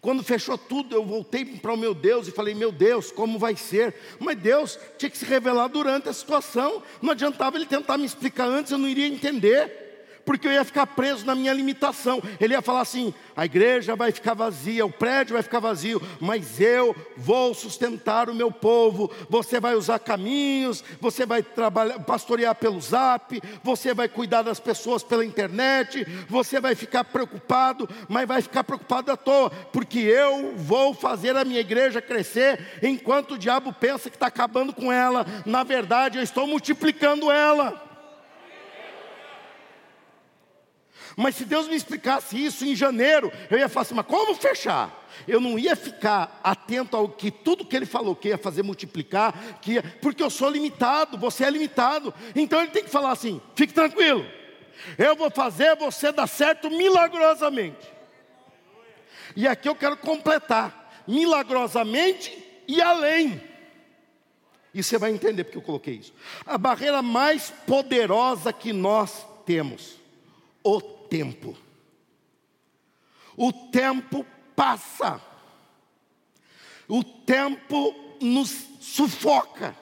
[0.00, 3.54] Quando fechou tudo, eu voltei para o meu Deus e falei: Meu Deus, como vai
[3.54, 3.94] ser?
[4.18, 6.82] Mas Deus tinha que se revelar durante a situação.
[7.00, 9.87] Não adiantava ele tentar me explicar antes, eu não iria entender
[10.28, 12.22] porque eu ia ficar preso na minha limitação.
[12.38, 16.60] Ele ia falar assim: a igreja vai ficar vazia, o prédio vai ficar vazio, mas
[16.60, 19.10] eu vou sustentar o meu povo.
[19.30, 25.02] Você vai usar caminhos, você vai trabalhar, pastorear pelo zap, você vai cuidar das pessoas
[25.02, 30.92] pela internet, você vai ficar preocupado, mas vai ficar preocupado à toa, porque eu vou
[30.92, 35.24] fazer a minha igreja crescer enquanto o diabo pensa que está acabando com ela.
[35.46, 37.87] Na verdade, eu estou multiplicando ela.
[41.18, 45.04] Mas se Deus me explicasse isso em janeiro, eu ia falar assim, mas como fechar?
[45.26, 49.58] Eu não ia ficar atento ao que tudo que ele falou que ia fazer multiplicar,
[49.60, 52.14] que ia, porque eu sou limitado, você é limitado.
[52.36, 54.24] Então ele tem que falar assim: fique tranquilo,
[54.96, 57.92] eu vou fazer você dar certo milagrosamente.
[59.34, 62.32] E aqui eu quero completar: milagrosamente
[62.68, 63.42] e além.
[64.72, 66.14] E você vai entender porque eu coloquei isso.
[66.46, 69.96] A barreira mais poderosa que nós temos,
[70.62, 71.56] o tempo.
[73.36, 75.20] O tempo passa.
[76.88, 78.50] O tempo nos
[78.80, 79.76] sufoca.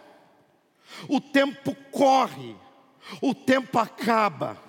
[1.09, 2.57] O tempo corre.
[3.21, 4.61] O tempo acaba.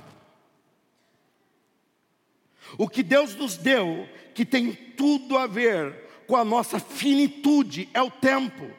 [2.77, 8.01] O que Deus nos deu, que tem tudo a ver com a nossa finitude, é
[8.01, 8.69] o tempo.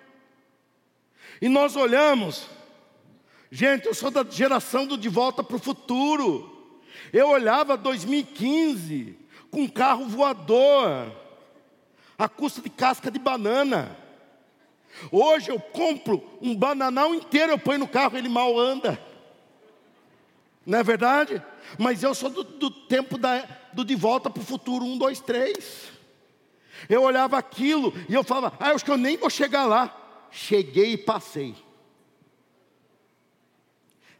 [1.40, 2.48] E nós olhamos,
[3.50, 6.57] gente, eu sou da geração do De Volta para o Futuro.
[7.12, 9.16] Eu olhava 2015
[9.50, 11.12] com um carro voador,
[12.18, 13.96] a custa de casca de banana.
[15.10, 18.98] Hoje eu compro um bananal inteiro, eu ponho no carro, ele mal anda.
[20.66, 21.42] Não é verdade?
[21.78, 25.20] Mas eu sou do, do tempo da, do de volta para o futuro, um, dois,
[25.20, 25.88] três.
[26.88, 29.94] Eu olhava aquilo e eu falava, ah, acho que eu nem vou chegar lá.
[30.30, 31.54] Cheguei e passei.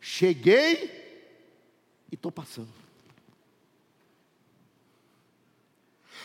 [0.01, 0.98] Cheguei
[2.11, 2.69] e estou passando.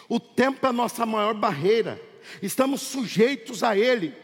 [0.07, 2.01] O tempo é a nossa maior barreira,
[2.41, 4.15] estamos sujeitos a ele.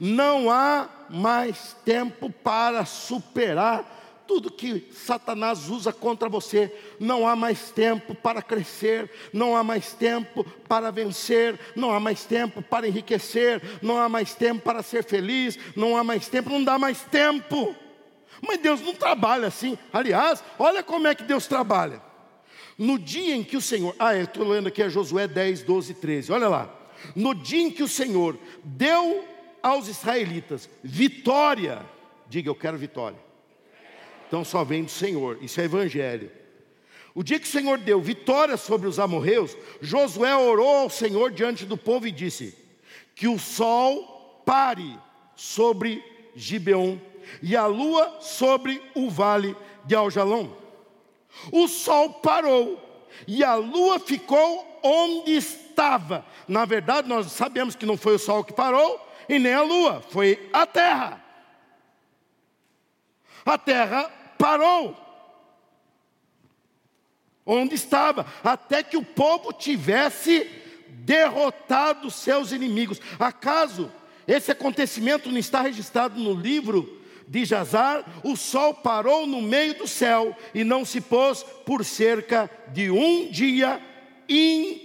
[0.00, 3.96] Não há mais tempo para superar
[4.26, 6.74] tudo que Satanás usa contra você.
[6.98, 12.24] Não há mais tempo para crescer, não há mais tempo para vencer, não há mais
[12.24, 16.62] tempo para enriquecer, não há mais tempo para ser feliz, não há mais tempo, não
[16.62, 17.74] dá mais tempo.
[18.40, 19.78] Mas Deus não trabalha assim.
[19.92, 22.02] Aliás, olha como é que Deus trabalha.
[22.78, 26.32] No dia em que o Senhor, ah, estou lendo aqui a Josué 10, 12, 13,
[26.32, 26.70] olha lá.
[27.14, 29.24] No dia em que o Senhor deu
[29.62, 31.84] aos israelitas vitória,
[32.28, 33.18] diga eu quero vitória.
[34.28, 36.30] Então só vem do Senhor, isso é evangelho.
[37.14, 41.64] O dia que o Senhor deu vitória sobre os amorreus, Josué orou ao Senhor diante
[41.64, 42.54] do povo e disse:
[43.14, 44.98] Que o sol pare
[45.34, 46.98] sobre Gibeon
[47.42, 50.50] e a lua sobre o vale de Aljalom.
[51.52, 52.82] O sol parou
[53.26, 56.24] e a lua ficou onde estava.
[56.46, 60.02] Na verdade, nós sabemos que não foi o sol que parou e nem a lua,
[60.10, 61.22] foi a terra.
[63.44, 64.96] A terra parou
[67.44, 70.50] onde estava, até que o povo tivesse
[70.88, 73.00] derrotado seus inimigos.
[73.20, 73.90] Acaso
[74.26, 76.95] esse acontecimento não está registrado no livro
[77.28, 82.50] de Jazar, o sol parou no meio do céu e não se pôs por cerca
[82.72, 83.80] de um dia
[84.28, 84.84] inteiro.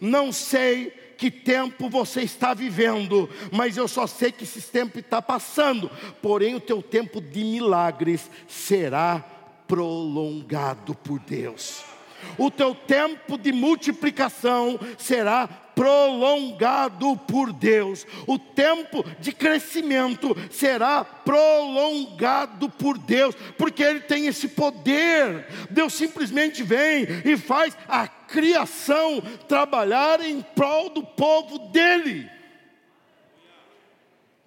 [0.00, 5.22] Não sei que tempo você está vivendo, mas eu só sei que esse tempo está
[5.22, 5.88] passando.
[6.20, 9.24] Porém, o teu tempo de milagres será
[9.68, 11.91] prolongado por Deus.
[12.38, 18.06] O teu tempo de multiplicação será prolongado por Deus.
[18.26, 25.46] O tempo de crescimento será prolongado por Deus, porque Ele tem esse poder.
[25.70, 32.30] Deus simplesmente vem e faz a criação trabalhar em prol do povo dele,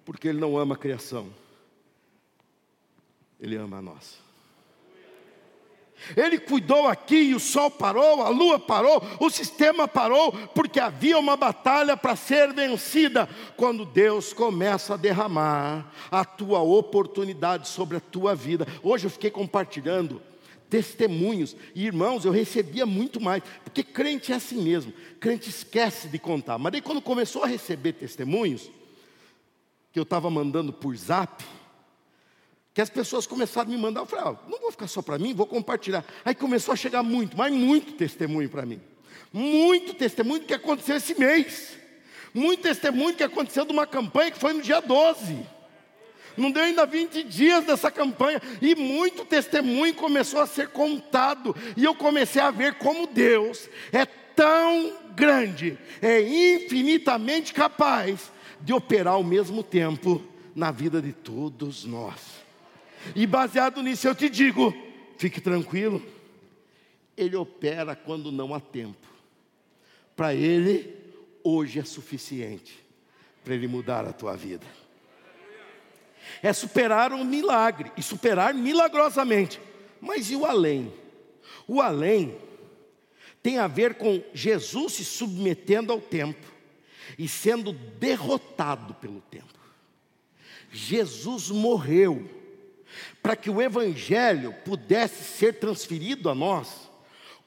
[0.04, 1.32] porque Ele não ama a criação,
[3.40, 4.25] Ele ama a nossa.
[6.14, 11.18] Ele cuidou aqui e o sol parou, a lua parou, o sistema parou, porque havia
[11.18, 13.28] uma batalha para ser vencida.
[13.56, 18.66] Quando Deus começa a derramar a tua oportunidade sobre a tua vida.
[18.82, 20.20] Hoje eu fiquei compartilhando
[20.68, 26.18] testemunhos, e irmãos, eu recebia muito mais, porque crente é assim mesmo, crente esquece de
[26.18, 26.58] contar.
[26.58, 28.70] Mas daí quando começou a receber testemunhos,
[29.92, 31.44] que eu estava mandando por zap,
[32.76, 35.16] que as pessoas começaram a me mandar, eu falei, ah, não vou ficar só para
[35.16, 36.04] mim, vou compartilhar.
[36.22, 38.78] Aí começou a chegar muito, mas muito testemunho para mim.
[39.32, 41.78] Muito testemunho que aconteceu esse mês.
[42.34, 45.38] Muito testemunho que aconteceu de uma campanha que foi no dia 12.
[46.36, 48.42] Não deu ainda 20 dias dessa campanha.
[48.60, 51.56] E muito testemunho começou a ser contado.
[51.78, 59.14] E eu comecei a ver como Deus é tão grande, é infinitamente capaz de operar
[59.14, 60.22] ao mesmo tempo
[60.54, 62.45] na vida de todos nós.
[63.14, 64.74] E baseado nisso eu te digo,
[65.18, 66.02] fique tranquilo,
[67.16, 69.06] ele opera quando não há tempo.
[70.14, 70.94] Para ele,
[71.42, 72.84] hoje é suficiente
[73.44, 74.66] para ele mudar a tua vida.
[76.42, 79.60] É superar um milagre e superar milagrosamente.
[80.00, 80.92] Mas e o além?
[81.68, 82.36] O além
[83.42, 86.44] tem a ver com Jesus se submetendo ao tempo
[87.16, 89.46] e sendo derrotado pelo tempo.
[90.72, 92.28] Jesus morreu
[93.22, 96.90] para que o Evangelho pudesse ser transferido a nós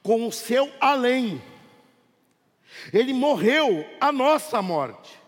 [0.02, 1.42] com o seu além.
[2.92, 5.20] Ele morreu a nossa morte.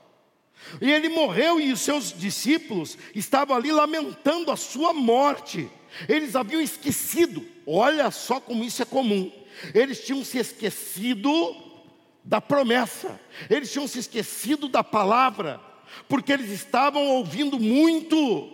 [0.80, 5.68] E ele morreu e os seus discípulos estavam ali lamentando a sua morte.
[6.08, 9.30] Eles haviam esquecido, olha só como isso é comum.
[9.74, 11.54] Eles tinham se esquecido
[12.24, 13.20] da promessa,
[13.50, 15.60] eles tinham se esquecido da palavra,
[16.08, 18.51] porque eles estavam ouvindo muito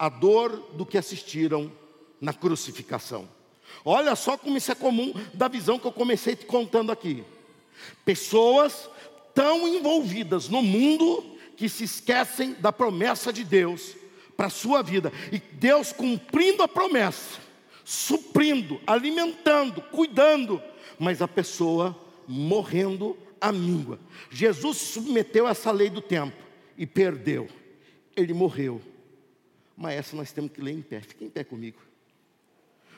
[0.00, 1.70] a dor do que assistiram
[2.18, 3.28] na crucificação.
[3.84, 7.22] Olha só como isso é comum da visão que eu comecei te contando aqui.
[8.02, 8.88] Pessoas
[9.34, 13.94] tão envolvidas no mundo que se esquecem da promessa de Deus
[14.38, 15.12] para a sua vida.
[15.30, 17.38] E Deus cumprindo a promessa,
[17.84, 20.62] suprindo, alimentando, cuidando,
[20.98, 21.94] mas a pessoa
[22.26, 24.00] morrendo à míngua.
[24.30, 26.36] Jesus submeteu essa lei do tempo
[26.78, 27.46] e perdeu.
[28.16, 28.80] Ele morreu.
[29.80, 31.00] Mas essa nós temos que ler em pé.
[31.00, 31.78] Fique em pé comigo.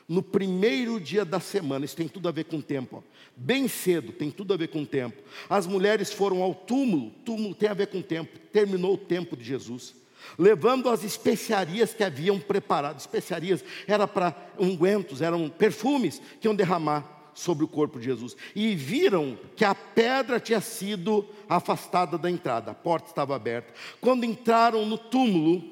[0.09, 3.03] No primeiro dia da semana, isso tem tudo a ver com o tempo, ó.
[3.37, 5.23] bem cedo, tem tudo a ver com o tempo.
[5.49, 9.37] As mulheres foram ao túmulo, túmulo tem a ver com o tempo, terminou o tempo
[9.37, 9.95] de Jesus
[10.39, 12.99] levando as especiarias que haviam preparado.
[12.99, 18.37] Especiarias era para ungüentos, eram perfumes que iam derramar sobre o corpo de Jesus.
[18.55, 23.73] E viram que a pedra tinha sido afastada da entrada, a porta estava aberta.
[24.01, 25.72] Quando entraram no túmulo,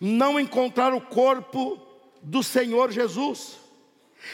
[0.00, 1.80] não encontraram o corpo
[2.22, 3.58] do Senhor Jesus.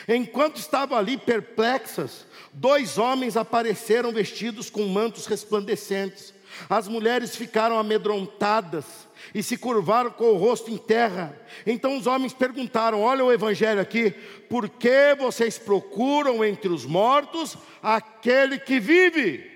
[0.08, 6.32] Enquanto estavam ali perplexas, dois homens apareceram vestidos com mantos resplandecentes.
[6.68, 11.38] As mulheres ficaram amedrontadas e se curvaram com o rosto em terra.
[11.66, 14.10] Então os homens perguntaram: Olha o evangelho aqui,
[14.48, 19.50] por que vocês procuram entre os mortos aquele que vive?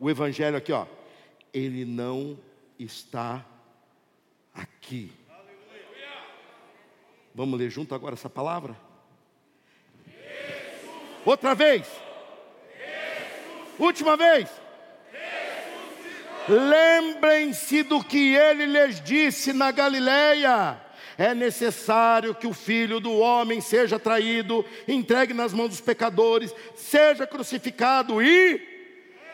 [0.00, 0.86] O evangelho aqui, ó,
[1.52, 2.38] ele não
[2.78, 3.44] está
[4.58, 5.12] aqui.
[7.34, 8.76] Vamos ler junto agora essa palavra?
[11.24, 11.86] Outra vez.
[13.78, 14.48] Última vez.
[16.48, 20.80] Lembrem-se do que ele lhes disse na Galileia.
[21.16, 27.26] É necessário que o filho do homem seja traído, entregue nas mãos dos pecadores, seja
[27.26, 28.67] crucificado e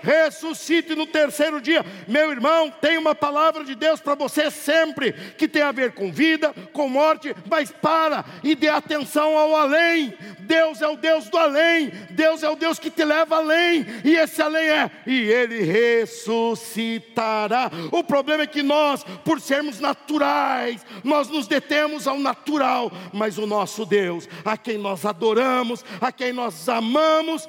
[0.05, 1.85] ressuscite no terceiro dia.
[2.07, 6.13] Meu irmão, tem uma palavra de Deus para você sempre, que tem a ver com
[6.13, 10.13] vida, com morte, mas para e dê atenção ao além.
[10.41, 14.15] Deus é o Deus do além, Deus é o Deus que te leva além, e
[14.15, 17.71] esse além é, e Ele ressuscitará.
[17.91, 23.47] O problema é que nós, por sermos naturais, nós nos detemos ao natural, mas o
[23.47, 27.49] nosso Deus, a quem nós adoramos, a quem nós amamos,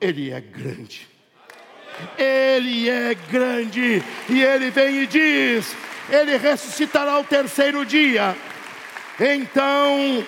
[0.00, 1.15] Ele é grande.
[2.18, 5.74] Ele é grande, e ele vem e diz:
[6.10, 8.36] Ele ressuscitará ao terceiro dia.
[9.18, 10.24] Então,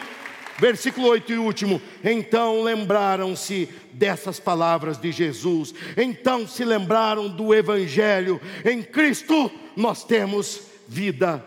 [0.58, 8.40] versículo 8 e último: Então lembraram-se dessas palavras de Jesus, então se lembraram do Evangelho,
[8.64, 11.44] em Cristo nós temos vida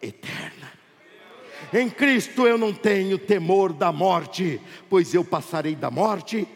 [0.00, 0.72] eterna.
[1.72, 4.60] Em Cristo eu não tenho temor da morte,
[4.90, 6.46] pois eu passarei da morte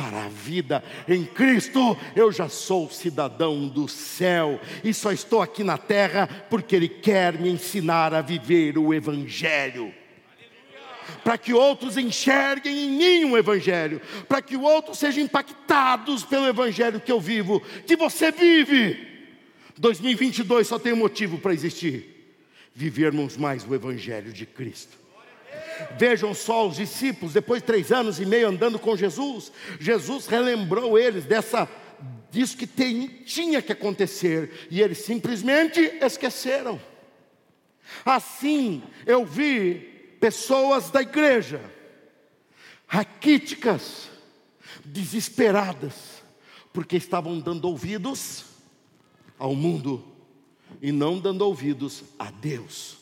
[0.00, 0.82] para a vida.
[1.06, 6.74] Em Cristo eu já sou cidadão do céu e só estou aqui na terra porque
[6.74, 9.92] Ele quer me ensinar a viver o Evangelho.
[11.22, 17.00] Para que outros enxerguem em mim o Evangelho, para que outros sejam impactados pelo Evangelho
[17.00, 19.08] que eu vivo, que você vive.
[19.76, 22.38] 2022 só tem um motivo para existir:
[22.74, 24.99] vivermos mais o Evangelho de Cristo.
[25.98, 30.98] Vejam só os discípulos, depois de três anos e meio andando com Jesus, Jesus relembrou
[30.98, 31.68] eles dessa
[32.30, 36.80] disso que tem, tinha que acontecer, e eles simplesmente esqueceram.
[38.04, 41.60] Assim eu vi pessoas da igreja,
[42.86, 44.08] raquíticas,
[44.84, 46.22] desesperadas,
[46.72, 48.44] porque estavam dando ouvidos
[49.38, 50.04] ao mundo
[50.80, 52.99] e não dando ouvidos a Deus.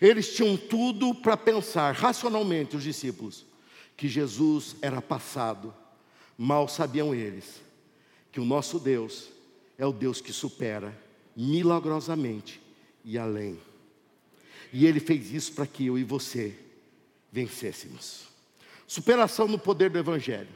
[0.00, 3.44] Eles tinham tudo para pensar racionalmente, os discípulos,
[3.96, 5.74] que Jesus era passado.
[6.36, 7.60] Mal sabiam eles
[8.32, 9.28] que o nosso Deus
[9.76, 10.96] é o Deus que supera
[11.36, 12.60] milagrosamente
[13.04, 13.58] e além.
[14.72, 16.56] E ele fez isso para que eu e você
[17.32, 18.24] vencêssemos.
[18.86, 20.48] Superação no poder do Evangelho.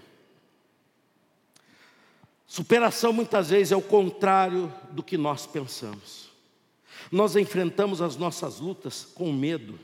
[2.47, 6.24] Superação muitas vezes é o contrário do que nós pensamos.
[7.11, 9.79] Nós enfrentamos as nossas lutas com medo,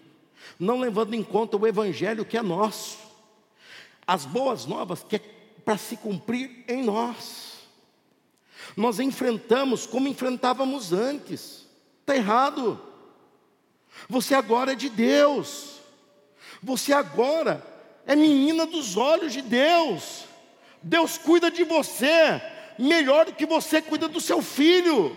[0.58, 2.98] não levando em conta o Evangelho que é nosso,
[4.06, 5.18] as boas novas que é
[5.64, 7.60] para se cumprir em nós.
[8.76, 11.66] Nós enfrentamos como enfrentávamos antes,
[12.00, 12.80] está errado.
[14.08, 15.80] Você agora é de Deus,
[16.62, 17.64] você agora
[18.06, 20.24] é menina dos olhos de Deus.
[20.82, 22.40] Deus cuida de você
[22.78, 25.16] melhor do que você cuida do seu filho.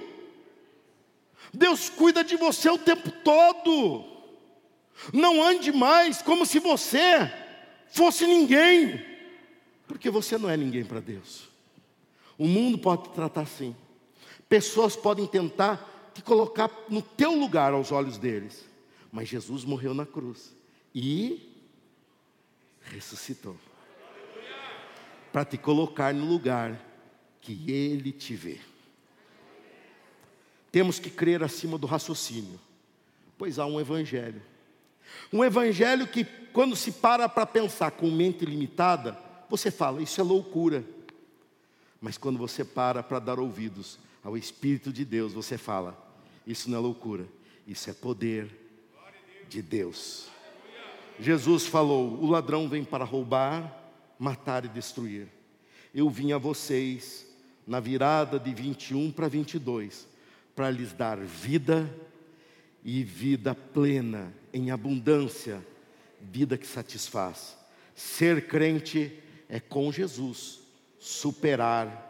[1.54, 4.04] Deus cuida de você o tempo todo.
[5.14, 7.32] Não ande mais como se você
[7.90, 9.04] fosse ninguém,
[9.88, 11.50] porque você não é ninguém para Deus.
[12.38, 13.76] O mundo pode te tratar assim.
[14.50, 18.66] Pessoas podem tentar te colocar no teu lugar aos olhos deles.
[19.12, 20.56] Mas Jesus morreu na cruz
[20.94, 21.50] e
[22.82, 23.56] ressuscitou
[25.32, 26.80] para te colocar no lugar
[27.42, 28.60] que Ele te vê.
[30.74, 32.60] Temos que crer acima do raciocínio,
[33.38, 34.42] pois há um Evangelho.
[35.32, 39.16] Um Evangelho que, quando se para para pensar com mente limitada,
[39.48, 40.84] você fala, isso é loucura.
[42.02, 45.96] Mas quando você para para dar ouvidos ao Espírito de Deus, você fala,
[46.46, 47.28] isso não é loucura,
[47.68, 48.50] isso é poder
[49.48, 50.26] de Deus.
[51.20, 53.80] Jesus falou: o ladrão vem para roubar,
[54.18, 55.28] matar e destruir.
[55.94, 57.28] Eu vim a vocês
[57.68, 60.12] na virada de 21 para 22
[60.56, 61.90] para lhes dar vida
[62.84, 65.66] e vida plena, em abundância,
[66.22, 67.58] vida que satisfaz.
[67.96, 70.60] Ser crente é com Jesus,
[71.00, 72.10] superar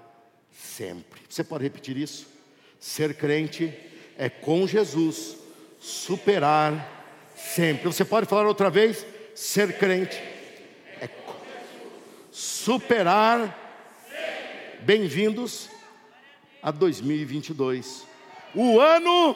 [0.51, 1.21] sempre.
[1.29, 2.27] Você pode repetir isso?
[2.79, 3.73] Ser crente
[4.17, 5.37] é com Jesus,
[5.79, 7.85] superar sempre.
[7.85, 9.05] Você pode falar outra vez?
[9.35, 10.33] Ser crente
[12.33, 13.59] superar.
[14.81, 15.69] Bem-vindos
[16.61, 18.07] a 2022,
[18.55, 19.35] o ano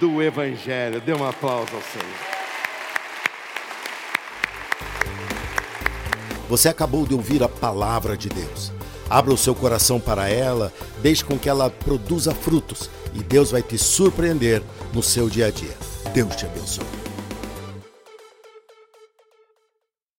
[0.00, 1.00] do Evangelho.
[1.00, 2.34] Dê um aplauso ao Senhor.
[6.48, 8.72] Você acabou de ouvir a palavra de Deus.
[9.08, 13.62] Abra o seu coração para ela, deixe com que ela produza frutos e Deus vai
[13.62, 15.76] te surpreender no seu dia a dia.
[16.12, 17.03] Deus te abençoe.